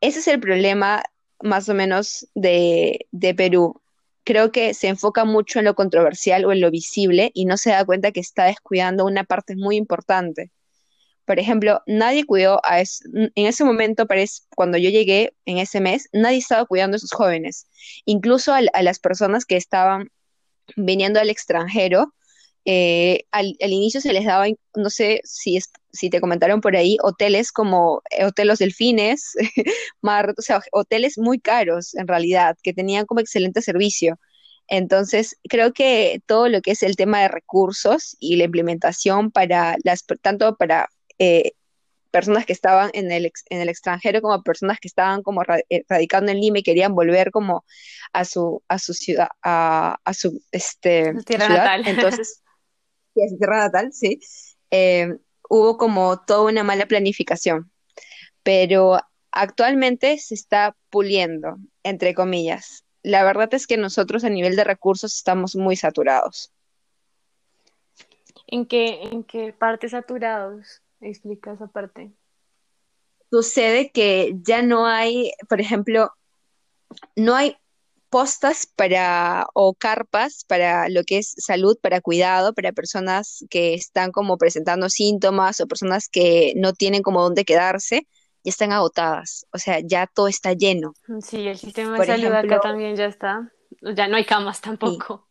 [0.00, 1.02] Ese es el problema
[1.42, 3.80] más o menos de, de Perú.
[4.24, 7.70] Creo que se enfoca mucho en lo controversial o en lo visible y no se
[7.70, 10.50] da cuenta que está descuidando una parte muy importante
[11.26, 14.06] por ejemplo, nadie cuidó a en ese momento,
[14.54, 17.66] cuando yo llegué en ese mes, nadie estaba cuidando a esos jóvenes.
[18.04, 20.10] Incluso a, las personas que estaban
[20.76, 22.14] viniendo al extranjero,
[22.68, 25.56] eh, al, inicio se les daba, no sé si,
[25.92, 29.34] si te comentaron por ahí, hoteles como eh, Hoteles Delfines,
[30.02, 34.18] Mar, o sea, hoteles muy caros en realidad, que tenían como excelente servicio.
[34.66, 39.76] Entonces, creo que todo lo que es el tema de recursos y la implementación para
[39.84, 40.88] las, tanto para
[41.20, 41.52] eh,
[42.10, 46.32] personas que estaban en el, en el extranjero como personas que estaban como eh, radicando
[46.32, 47.64] en Lima y querían volver como
[48.12, 51.82] a su, a su ciudad, a, su este, tierra natal.
[51.86, 52.42] Entonces,
[53.16, 54.20] sí, a su tierra natal, sí.
[54.70, 55.16] Eh,
[55.48, 57.70] hubo como toda una mala planificación,
[58.42, 58.98] pero
[59.32, 62.84] actualmente se está puliendo, entre comillas.
[63.02, 66.52] La verdad es que nosotros a nivel de recursos estamos muy saturados.
[68.48, 70.82] ¿En qué, en qué parte saturados?
[71.00, 72.12] Explica esa parte.
[73.30, 76.12] Sucede que ya no hay, por ejemplo,
[77.16, 77.56] no hay
[78.16, 84.10] postas para o carpas para lo que es salud, para cuidado, para personas que están
[84.10, 88.06] como presentando síntomas o personas que no tienen como dónde quedarse,
[88.42, 89.44] ya están agotadas.
[89.52, 90.94] O sea, ya todo está lleno.
[91.20, 93.52] Sí, el sistema de salud acá también ya está.
[93.82, 95.28] Ya no hay camas tampoco.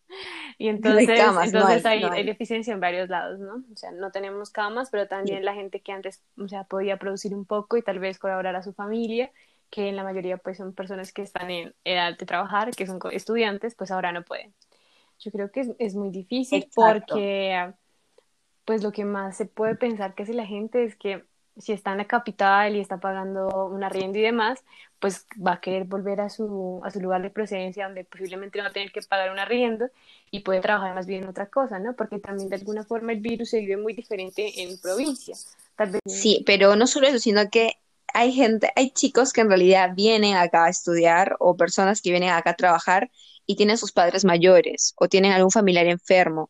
[0.59, 3.63] Y entonces, entonces hay, deficiencia en varios lados, ¿no?
[3.73, 7.33] O sea, no tenemos camas, pero también la gente que antes, o sea, podía producir
[7.33, 9.31] un poco y tal vez colaborar a su familia,
[9.75, 12.97] que en la mayoría pues son personas que están en edad de trabajar, que son
[13.11, 14.53] estudiantes, pues ahora no pueden.
[15.19, 17.73] Yo creo que es, es muy difícil porque
[18.63, 21.25] pues lo que más se puede pensar que hace la gente es que
[21.57, 24.63] si está en la capital y está pagando un arriendo y demás,
[24.99, 28.63] pues va a querer volver a su, a su lugar de procedencia donde posiblemente no
[28.63, 29.89] va a tener que pagar un arriendo
[30.31, 31.97] y puede trabajar más bien en otra cosa, ¿no?
[31.97, 35.35] Porque también de alguna forma el virus se vive muy diferente en provincia.
[36.05, 37.77] Sí, pero no solo eso, sino que
[38.13, 42.29] hay gente, hay chicos que en realidad vienen acá a estudiar o personas que vienen
[42.29, 43.11] acá a trabajar
[43.45, 46.49] y tienen sus padres mayores o tienen algún familiar enfermo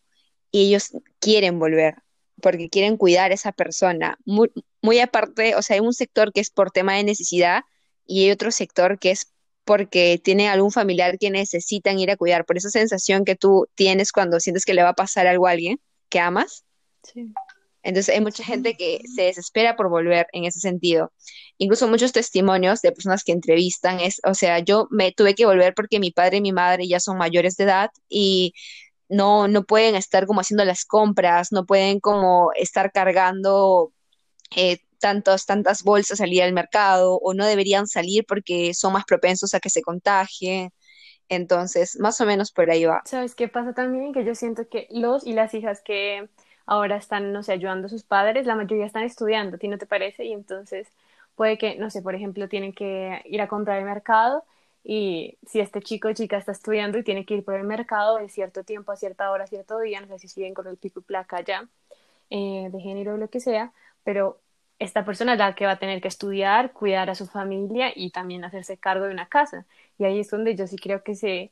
[0.51, 1.95] y ellos quieren volver
[2.41, 4.17] porque quieren cuidar a esa persona.
[4.25, 7.63] Muy, aparte, o sea, hay un sector que es por tema de necesidad
[8.05, 9.31] y hay otro sector que es
[9.63, 14.11] porque tiene algún familiar que necesitan ir a cuidar, por esa sensación que tú tienes
[14.11, 15.79] cuando sientes que le va a pasar algo a alguien
[16.09, 16.65] que amas.
[17.01, 17.31] Sí.
[17.85, 21.13] Entonces hay mucha gente que se desespera por volver en ese sentido.
[21.59, 25.75] Incluso muchos testimonios de personas que entrevistan es, o sea, yo me tuve que volver
[25.75, 28.53] porque mi padre y mi madre ya son mayores de edad y
[29.07, 33.93] no, no pueden estar como haciendo las compras, no pueden como estar cargando
[34.55, 39.53] eh, tantos, tantas bolsas salir al mercado o no deberían salir porque son más propensos
[39.53, 40.71] a que se contagien.
[41.29, 43.03] Entonces, más o menos por ahí va.
[43.05, 44.11] ¿Sabes qué pasa también?
[44.11, 46.29] Que yo siento que los y las hijas que
[46.65, 49.77] ahora están, no sé, ayudando a sus padres, la mayoría están estudiando, ¿a ti no
[49.77, 50.25] te parece?
[50.25, 50.87] Y entonces
[51.35, 54.43] puede que, no sé, por ejemplo, tienen que ir a comprar el mercado
[54.83, 58.17] y si este chico o chica está estudiando y tiene que ir por el mercado
[58.17, 60.77] de cierto tiempo a cierta hora, a cierto día, no sé si siguen con el
[60.77, 61.67] pico y placa ya,
[62.29, 63.71] eh, de género o lo que sea,
[64.03, 64.39] pero
[64.79, 68.43] esta persona es que va a tener que estudiar, cuidar a su familia y también
[68.43, 69.65] hacerse cargo de una casa.
[69.97, 71.51] Y ahí es donde yo sí creo que se,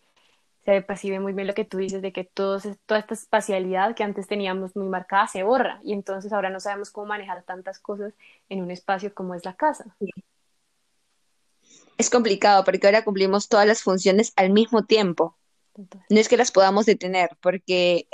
[0.66, 4.28] se percibe muy bien lo que tú dices de que toda esta espacialidad que antes
[4.28, 8.14] teníamos muy marcada se borra y entonces ahora no sabemos cómo manejar tantas cosas
[8.50, 9.86] en un espacio como es la casa.
[11.98, 15.38] Es complicado porque ahora cumplimos todas las funciones al mismo tiempo.
[15.76, 18.08] No es que las podamos detener, porque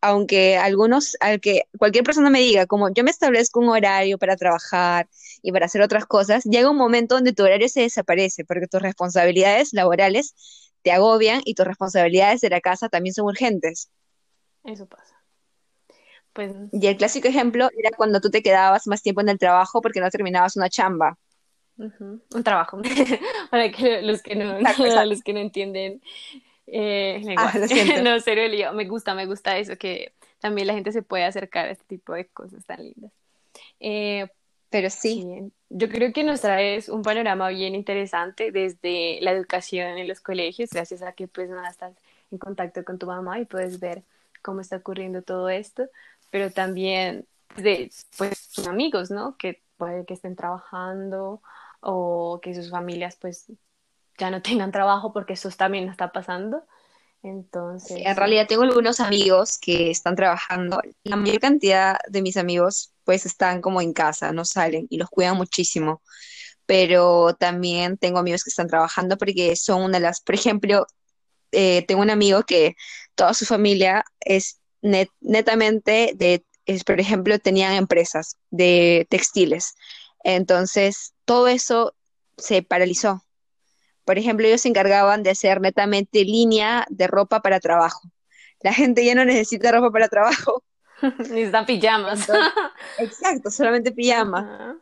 [0.00, 4.36] aunque algunos, al que cualquier persona me diga, como yo me establezco un horario para
[4.36, 5.08] trabajar
[5.42, 8.82] y para hacer otras cosas, llega un momento donde tu horario se desaparece porque tus
[8.82, 10.34] responsabilidades laborales
[10.86, 13.90] te agobian y tus responsabilidades de la casa también son urgentes.
[14.62, 15.20] Eso pasa.
[16.32, 16.52] Pues...
[16.70, 19.98] Y el clásico ejemplo era cuando tú te quedabas más tiempo en el trabajo porque
[19.98, 21.18] no terminabas una chamba.
[21.76, 22.80] Un trabajo.
[23.50, 24.60] Para que los que no,
[25.06, 26.00] los que no entienden
[26.68, 27.52] eh, ah,
[28.04, 28.72] no, serio, lío.
[28.72, 32.12] Me gusta, me gusta eso, que también la gente se puede acercar a este tipo
[32.12, 33.10] de cosas tan lindas.
[33.80, 34.28] Eh,
[34.70, 35.50] pero sí.
[35.68, 40.70] Yo creo que nos traes un panorama bien interesante desde la educación en los colegios,
[40.70, 41.94] gracias a que pues nada, estás
[42.30, 44.02] en contacto con tu mamá y puedes ver
[44.42, 45.88] cómo está ocurriendo todo esto,
[46.30, 49.36] pero también de pues sus amigos, ¿no?
[49.36, 51.42] Que puede que estén trabajando
[51.80, 53.46] o que sus familias pues
[54.18, 56.62] ya no tengan trabajo porque eso también está pasando.
[57.22, 58.02] Entonces.
[58.04, 60.80] en realidad tengo algunos amigos que están trabajando.
[61.02, 65.08] La mayor cantidad de mis amigos, pues, están como en casa, no salen y los
[65.10, 66.02] cuidan muchísimo.
[66.66, 70.86] Pero también tengo amigos que están trabajando porque son una de las, por ejemplo,
[71.52, 72.76] eh, tengo un amigo que
[73.14, 74.60] toda su familia es
[75.20, 76.44] netamente de,
[76.86, 79.74] por ejemplo, tenían empresas de textiles.
[80.24, 81.94] Entonces, todo eso
[82.36, 83.26] se paralizó
[84.06, 88.08] por ejemplo, ellos se encargaban de hacer netamente línea de ropa para trabajo.
[88.60, 90.62] La gente ya no necesita ropa para trabajo.
[91.18, 92.28] Necesitan pijamas.
[92.98, 94.76] exacto, solamente pijamas.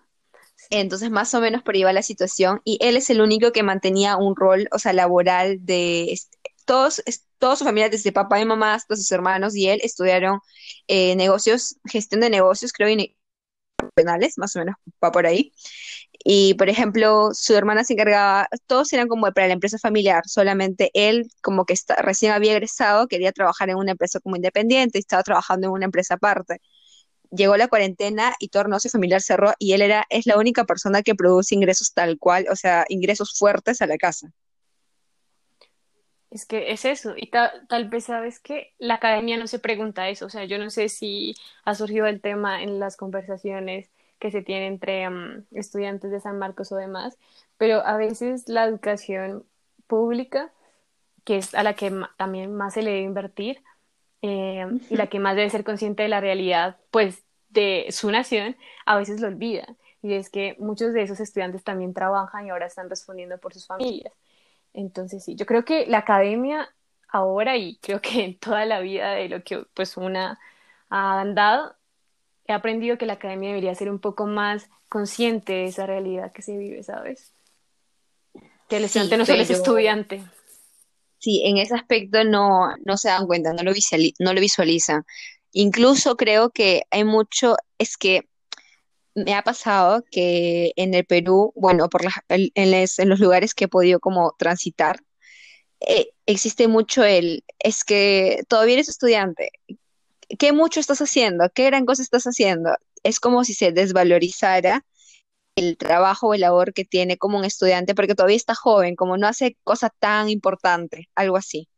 [0.70, 2.60] Entonces, más o menos por ahí va la situación.
[2.64, 6.18] Y él es el único que mantenía un rol, o sea, laboral de
[6.64, 7.02] todos,
[7.38, 10.40] toda su familia, desde papá y mamá hasta sus hermanos y él, estudiaron
[10.88, 13.16] eh, negocios, gestión de negocios, creo, y
[13.94, 15.52] penales, más o menos va por ahí.
[16.26, 20.90] Y, por ejemplo, su hermana se encargaba, todos eran como para la empresa familiar, solamente
[20.94, 25.00] él, como que está, recién había egresado, quería trabajar en una empresa como independiente, y
[25.00, 26.62] estaba trabajando en una empresa aparte.
[27.30, 31.02] Llegó la cuarentena y todo negocio familiar cerró y él era, es la única persona
[31.02, 34.30] que produce ingresos tal cual, o sea, ingresos fuertes a la casa.
[36.30, 40.26] Es que es eso, y tal vez sabes que la academia no se pregunta eso,
[40.26, 44.42] o sea, yo no sé si ha surgido el tema en las conversaciones que se
[44.42, 47.18] tiene entre mm, estudiantes de San Marcos o demás,
[47.58, 49.44] pero a veces la educación
[49.86, 50.52] pública,
[51.24, 53.62] que es a la que también más se le debe invertir
[54.22, 58.56] eh, y la que más debe ser consciente de la realidad, pues, de su nación,
[58.86, 59.76] a veces lo olvida.
[60.02, 63.66] Y es que muchos de esos estudiantes también trabajan y ahora están respondiendo por sus
[63.66, 64.12] familias.
[64.72, 66.68] Entonces, sí, yo creo que la academia
[67.08, 70.38] ahora y creo que en toda la vida de lo que pues una
[70.90, 71.76] ha andado
[72.46, 76.42] he aprendido que la academia debería ser un poco más consciente de esa realidad que
[76.42, 77.32] se vive, ¿sabes?
[78.68, 80.22] Que el estudiante no solo es estudiante.
[81.18, 83.72] Sí, en ese aspecto no, no se dan cuenta, no lo,
[84.18, 85.04] no lo visualizan.
[85.52, 88.28] Incluso creo que hay mucho, es que
[89.14, 93.68] me ha pasado que en el Perú, bueno, por en, en, los lugares que he
[93.68, 95.00] podido como transitar,
[95.80, 99.50] eh, existe mucho el, es que todavía eres estudiante,
[100.38, 101.50] ¿qué mucho estás haciendo?
[101.54, 102.70] ¿Qué gran cosa estás haciendo?
[103.02, 104.84] Es como si se desvalorizara
[105.56, 109.16] el trabajo o el labor que tiene como un estudiante porque todavía está joven, como
[109.16, 111.68] no hace cosa tan importante, algo así.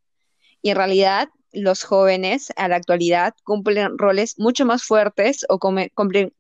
[0.63, 6.33] Y en realidad los jóvenes a la actualidad cumplen roles mucho más fuertes o cumplen,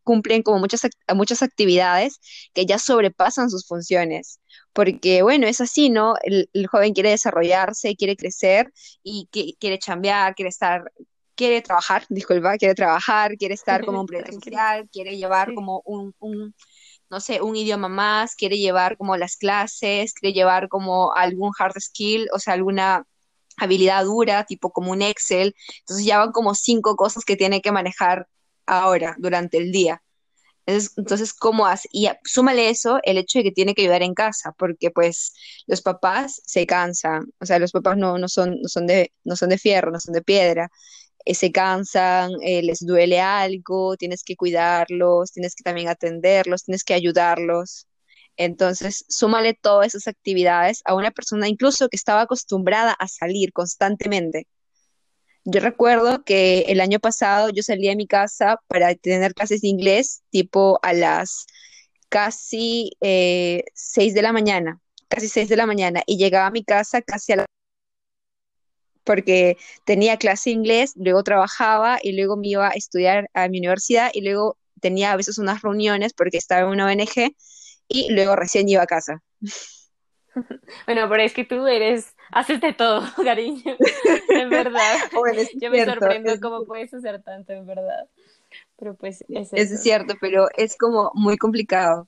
[0.42, 0.82] como muchas,
[1.14, 2.20] muchas actividades
[2.52, 4.40] que ya sobrepasan sus funciones.
[4.72, 6.14] Porque bueno, es así, ¿no?
[6.22, 9.28] El, joven quiere desarrollarse, quiere crecer y
[9.58, 10.92] quiere chambear, quiere estar
[11.36, 16.14] quiere trabajar, disculpa, quiere trabajar, quiere estar como un proyecto social, quiere llevar como un,
[16.18, 16.54] un,
[17.10, 21.78] no sé, un idioma más, quiere llevar como las clases, quiere llevar como algún hard
[21.78, 23.04] skill, o sea, alguna
[23.56, 25.54] habilidad dura, tipo como un Excel.
[25.80, 28.26] Entonces ya van como cinco cosas que tiene que manejar
[28.66, 30.02] ahora, durante el día.
[30.66, 31.88] Entonces, ¿cómo hace?
[31.92, 35.32] Y súmale eso el hecho de que tiene que ayudar en casa, porque pues
[35.68, 39.36] los papás se cansan, o sea, los papás no, no, son, no, son, de, no
[39.36, 40.68] son de fierro, no son de piedra,
[41.26, 46.84] eh, se cansan, eh, les duele algo, tienes que cuidarlos, tienes que también atenderlos, tienes
[46.84, 47.88] que ayudarlos.
[48.36, 54.46] Entonces, súmale todas esas actividades a una persona incluso que estaba acostumbrada a salir constantemente.
[55.44, 59.68] Yo recuerdo que el año pasado yo salí de mi casa para tener clases de
[59.68, 61.46] inglés tipo a las
[62.08, 66.64] casi eh, 6 de la mañana, casi 6 de la mañana, y llegaba a mi
[66.64, 67.46] casa casi a la
[69.06, 73.58] porque tenía clase de inglés, luego trabajaba y luego me iba a estudiar a mi
[73.58, 77.34] universidad y luego tenía a veces unas reuniones porque estaba en una ONG
[77.88, 79.22] y luego recién iba a casa.
[80.84, 83.74] Bueno, pero es que tú eres, haces de todo, cariño,
[84.28, 84.98] en verdad.
[85.62, 88.06] Yo me sorprendo cómo puedes hacer tanto, en verdad.
[88.76, 92.06] Pero pues es, es cierto, pero es como muy complicado.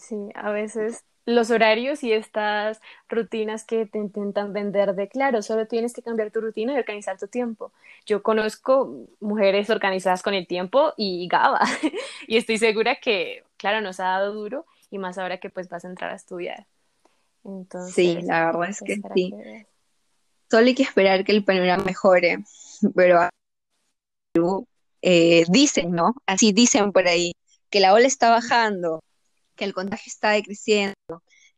[0.00, 5.66] Sí, a veces los horarios y estas rutinas que te intentan vender de claro, solo
[5.66, 7.72] tienes que cambiar tu rutina y organizar tu tiempo.
[8.06, 11.60] Yo conozco mujeres organizadas con el tiempo y gaba,
[12.28, 15.84] y estoy segura que, claro, nos ha dado duro y más ahora que pues vas
[15.84, 16.66] a entrar a estudiar.
[17.44, 19.34] Entonces, sí, la verdad es que sí.
[20.50, 22.38] Solo hay que esperar que el panorama mejore,
[22.94, 23.28] pero
[25.02, 26.14] eh, dicen, ¿no?
[26.26, 27.32] Así dicen por ahí,
[27.70, 29.02] que la ola está bajando,
[29.56, 30.94] que el contagio está decreciendo,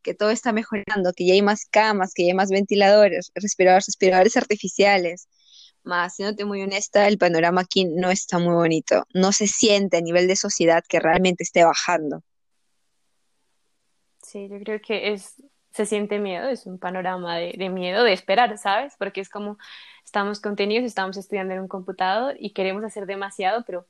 [0.03, 3.87] que todo está mejorando, que ya hay más camas, que ya hay más ventiladores, respiradores,
[3.87, 5.29] respiradores artificiales.
[5.83, 9.05] Más, siéndote muy honesta, el panorama aquí no está muy bonito.
[9.15, 12.23] No se siente a nivel de sociedad que realmente esté bajando.
[14.23, 15.35] Sí, yo creo que es,
[15.73, 18.95] se siente miedo, es un panorama de, de miedo, de esperar, ¿sabes?
[18.99, 19.59] Porque es como
[20.05, 23.87] estamos contenidos, estamos estudiando en un computador y queremos hacer demasiado, pero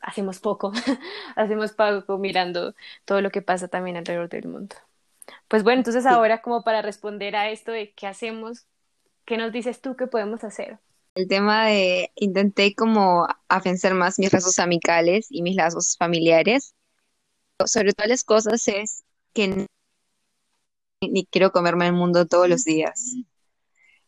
[0.00, 0.72] hacemos poco,
[1.36, 2.74] hacemos poco mirando
[3.04, 4.76] todo lo que pasa también alrededor del mundo.
[5.48, 8.66] Pues bueno, entonces ahora como para responder a esto de qué hacemos,
[9.24, 10.78] ¿qué nos dices tú que podemos hacer?
[11.14, 16.74] El tema de intenté como afianzar más mis lazos amicales y mis lazos familiares.
[17.66, 19.66] Sobre todas las cosas es que
[21.00, 23.16] ni quiero comerme el mundo todos los días.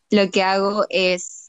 [0.09, 1.40] Lo que hago es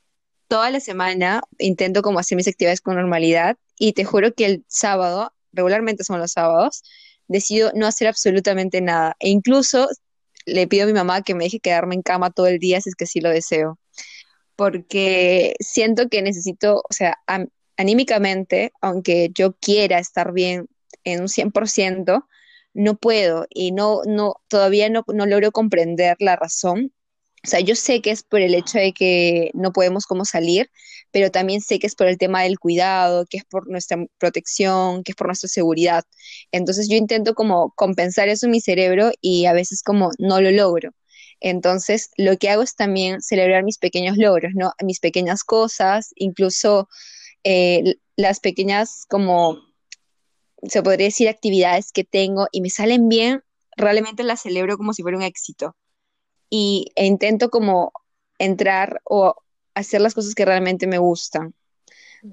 [0.53, 4.65] toda la semana intento como hacer mis actividades con normalidad y te juro que el
[4.69, 6.83] sábado, regularmente son los sábados,
[7.27, 9.17] decido no hacer absolutamente nada.
[9.19, 9.89] E incluso
[10.45, 12.91] le pido a mi mamá que me deje quedarme en cama todo el día si
[12.91, 13.79] es que sí lo deseo.
[14.55, 17.17] Porque siento que necesito, o sea,
[17.79, 20.69] anímicamente, aunque yo quiera estar bien
[21.05, 22.27] en un 100%,
[22.75, 26.93] no puedo y no, no, todavía no, no logro comprender la razón
[27.45, 30.71] o sea, yo sé que es por el hecho de que no podemos como salir,
[31.11, 35.03] pero también sé que es por el tema del cuidado, que es por nuestra protección,
[35.03, 36.05] que es por nuestra seguridad.
[36.53, 40.53] Entonces yo intento como compensar eso en mi cerebro y a veces como no lo
[40.53, 40.93] logro.
[41.41, 44.73] Entonces lo que hago es también celebrar mis pequeños logros, ¿no?
[44.85, 46.89] Mis pequeñas cosas, incluso
[47.45, 49.59] eh, las pequeñas como,
[50.63, 53.43] se podría decir, actividades que tengo y me salen bien,
[53.77, 55.75] realmente las celebro como si fuera un éxito
[56.55, 57.95] y, e intento como
[58.39, 59.35] entrar o
[59.75, 61.55] hacer las cosas que realmente me gustan.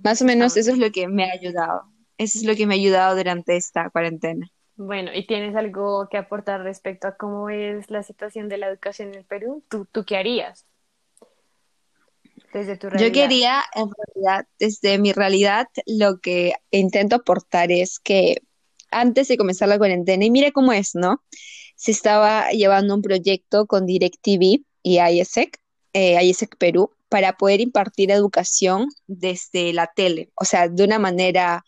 [0.04, 1.84] Más o menos eso es lo que me ha ayudado.
[2.18, 4.52] Eso es lo que me ha ayudado durante esta cuarentena.
[4.76, 9.08] Bueno, ¿y tienes algo que aportar respecto a cómo es la situación de la educación
[9.08, 9.64] en el Perú?
[9.70, 10.66] ¿Tú, tú qué harías?
[12.52, 13.08] Desde tu realidad.
[13.08, 18.42] Yo quería, en realidad, desde mi realidad, lo que intento aportar es que
[18.92, 21.24] antes de comenzar la cuarentena, y mire cómo es, ¿no?
[21.80, 25.62] Se estaba llevando un proyecto con DirecTV y IESEC,
[25.94, 31.64] eh, IESEC Perú, para poder impartir educación desde la tele, o sea, de una manera,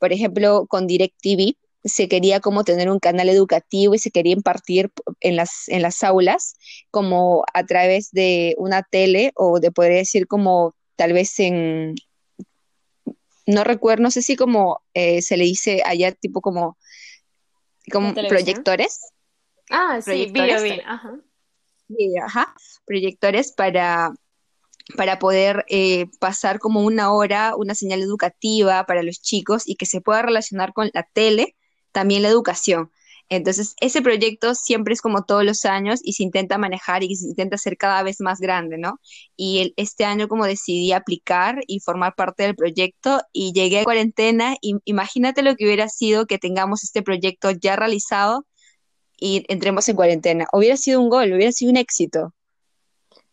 [0.00, 1.54] por ejemplo, con DirecTV
[1.84, 4.90] se quería como tener un canal educativo y se quería impartir
[5.20, 6.54] en las, en las aulas
[6.90, 11.94] como a través de una tele o de poder decir como tal vez en,
[13.46, 16.76] no recuerdo, no sé si como eh, se le dice allá tipo como,
[17.92, 19.00] como proyectores.
[19.70, 21.20] Ah, sí, proyectores, ajá.
[22.24, 22.54] ajá,
[22.84, 24.12] proyectores para,
[24.96, 29.86] para poder eh, pasar como una hora, una señal educativa para los chicos y que
[29.86, 31.56] se pueda relacionar con la tele,
[31.92, 32.90] también la educación.
[33.28, 37.28] Entonces, ese proyecto siempre es como todos los años y se intenta manejar y se
[37.28, 39.00] intenta hacer cada vez más grande, ¿no?
[39.36, 44.56] Y este año como decidí aplicar y formar parte del proyecto y llegué a cuarentena
[44.60, 48.46] y imagínate lo que hubiera sido que tengamos este proyecto ya realizado
[49.22, 50.46] y entremos en cuarentena.
[50.52, 52.34] Hubiera sido un gol, hubiera sido un éxito.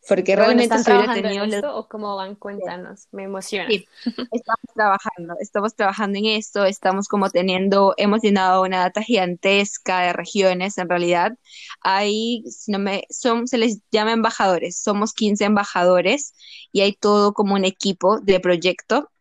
[0.08, 3.86] porque realmente se hubiera tenido esto, o cómo van cuéntanos me emociona sí,
[4.32, 10.14] estamos trabajando estamos trabajando en esto estamos como teniendo hemos llenado una data gigantesca de
[10.14, 11.38] regiones en realidad
[11.82, 16.34] hay si no me son se les llama embajadores somos 15 embajadores
[16.72, 19.12] y hay todo como un equipo de proyecto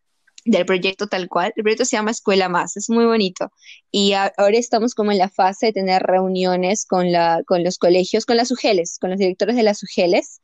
[0.48, 1.52] del proyecto tal cual.
[1.56, 3.50] El proyecto se llama Escuela Más, es muy bonito.
[3.90, 8.26] Y ahora estamos como en la fase de tener reuniones con, la, con los colegios,
[8.26, 10.40] con las UGELES, con los directores de las UGELES,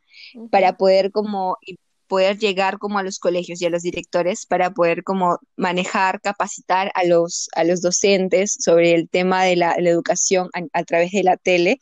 [0.50, 1.58] para poder como
[2.06, 6.92] poder llegar como a los colegios y a los directores para poder como manejar, capacitar
[6.94, 11.36] a los, a los docentes sobre el tema de la, educación a, través de la
[11.36, 11.80] tele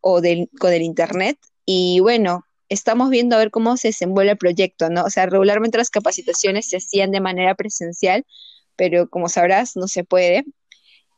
[0.00, 1.38] o del, con el internet.
[1.64, 5.04] Y bueno, estamos viendo a ver cómo se desenvuelve el proyecto, ¿no?
[5.04, 8.24] O sea, regularmente las capacitaciones se hacían de manera presencial,
[8.76, 10.44] pero como sabrás, no se puede.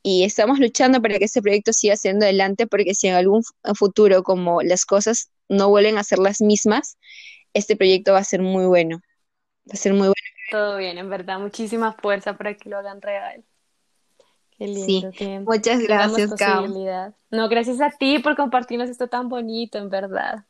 [0.03, 3.43] Y estamos luchando para que ese proyecto siga siendo adelante, porque si en algún
[3.77, 6.99] futuro, como las cosas no vuelven a ser las mismas,
[7.55, 9.01] este proyecto va a ser muy bueno.
[9.69, 10.15] Va a ser muy bueno.
[10.51, 13.45] Todo bien, en verdad, muchísima fuerza para que lo hagan real.
[14.59, 15.11] Qué lindo.
[15.17, 15.39] Sí.
[15.39, 16.31] Muchas gracias,
[17.31, 20.45] No, gracias a ti por compartirnos esto tan bonito, en verdad.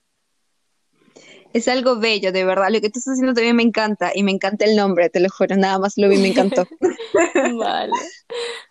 [1.54, 2.68] Es algo bello, de verdad.
[2.68, 5.28] Lo que tú estás haciendo también me encanta y me encanta el nombre, te lo
[5.30, 5.56] juro.
[5.56, 6.66] Nada más lo vi, me encantó.
[7.58, 7.92] vale.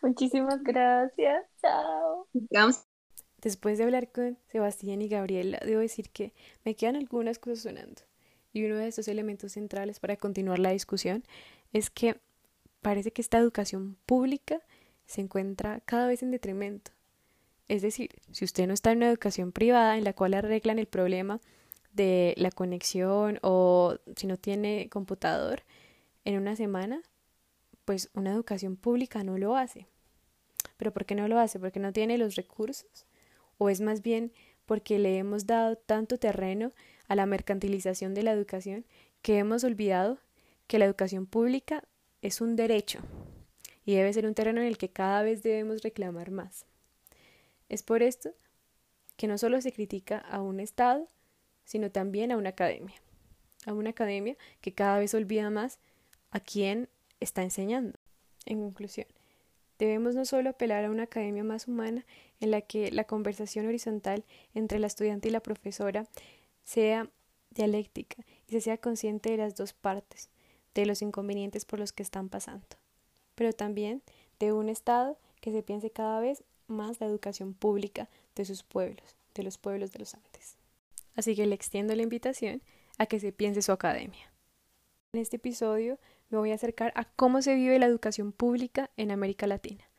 [0.02, 1.46] Muchísimas gracias.
[1.62, 2.28] Chao.
[3.42, 6.34] Después de hablar con Sebastián y Gabriela, debo decir que
[6.66, 8.02] me quedan algunas cosas sonando.
[8.52, 11.24] Y uno de estos elementos centrales para continuar la discusión
[11.72, 12.20] es que
[12.82, 14.60] parece que esta educación pública
[15.06, 16.92] se encuentra cada vez en detrimento.
[17.70, 20.88] Es decir, si usted no está en una educación privada en la cual arreglan el
[20.88, 21.40] problema
[21.94, 25.64] de la conexión o si no tiene computador
[26.26, 27.02] en una semana,
[27.86, 29.88] pues una educación pública no lo hace.
[30.78, 31.60] ¿Pero por qué no lo hace?
[31.60, 33.06] ¿Porque no tiene los recursos?
[33.58, 34.32] ¿O es más bien
[34.66, 36.72] porque le hemos dado tanto terreno
[37.08, 38.86] a la mercantilización de la educación
[39.22, 40.20] que hemos olvidado
[40.68, 41.84] que la educación pública
[42.22, 43.00] es un derecho
[43.86, 46.66] y debe ser un terreno en el que cada vez debemos reclamar más?
[47.70, 48.32] Es por esto
[49.18, 51.08] que no solo se critica a un Estado,
[51.66, 52.96] sino también a una academia,
[53.66, 55.80] a una academia que cada vez olvida más
[56.32, 56.90] a quién
[57.20, 58.00] está enseñando.
[58.46, 59.08] En conclusión,
[59.80, 62.06] debemos no solo apelar a una academia más humana
[62.40, 66.06] en la que la conversación horizontal entre la estudiante y la profesora
[66.64, 67.10] sea
[67.52, 70.30] dialéctica y se sea consciente de las dos partes,
[70.74, 72.66] de los inconvenientes por los que están pasando,
[73.36, 74.02] pero también
[74.40, 79.16] de un Estado que se piense cada vez más la educación pública de sus pueblos,
[79.36, 80.58] de los pueblos de los Andes
[81.16, 82.62] así que le extiendo la invitación
[82.98, 84.32] a que se piense su academia.
[85.14, 86.00] En este episodio
[86.30, 89.90] me voy a acercar a cómo se vive la educación pública en América Latina,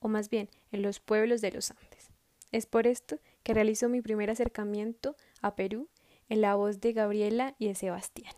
[0.00, 2.10] o más bien en los pueblos de los Andes.
[2.52, 5.88] Es por esto que realizo mi primer acercamiento a Perú
[6.28, 8.34] en la voz de Gabriela y de Sebastián.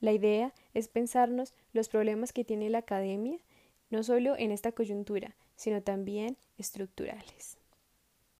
[0.00, 3.38] La idea es pensarnos los problemas que tiene la academia,
[3.90, 7.57] no solo en esta coyuntura, sino también estructurales.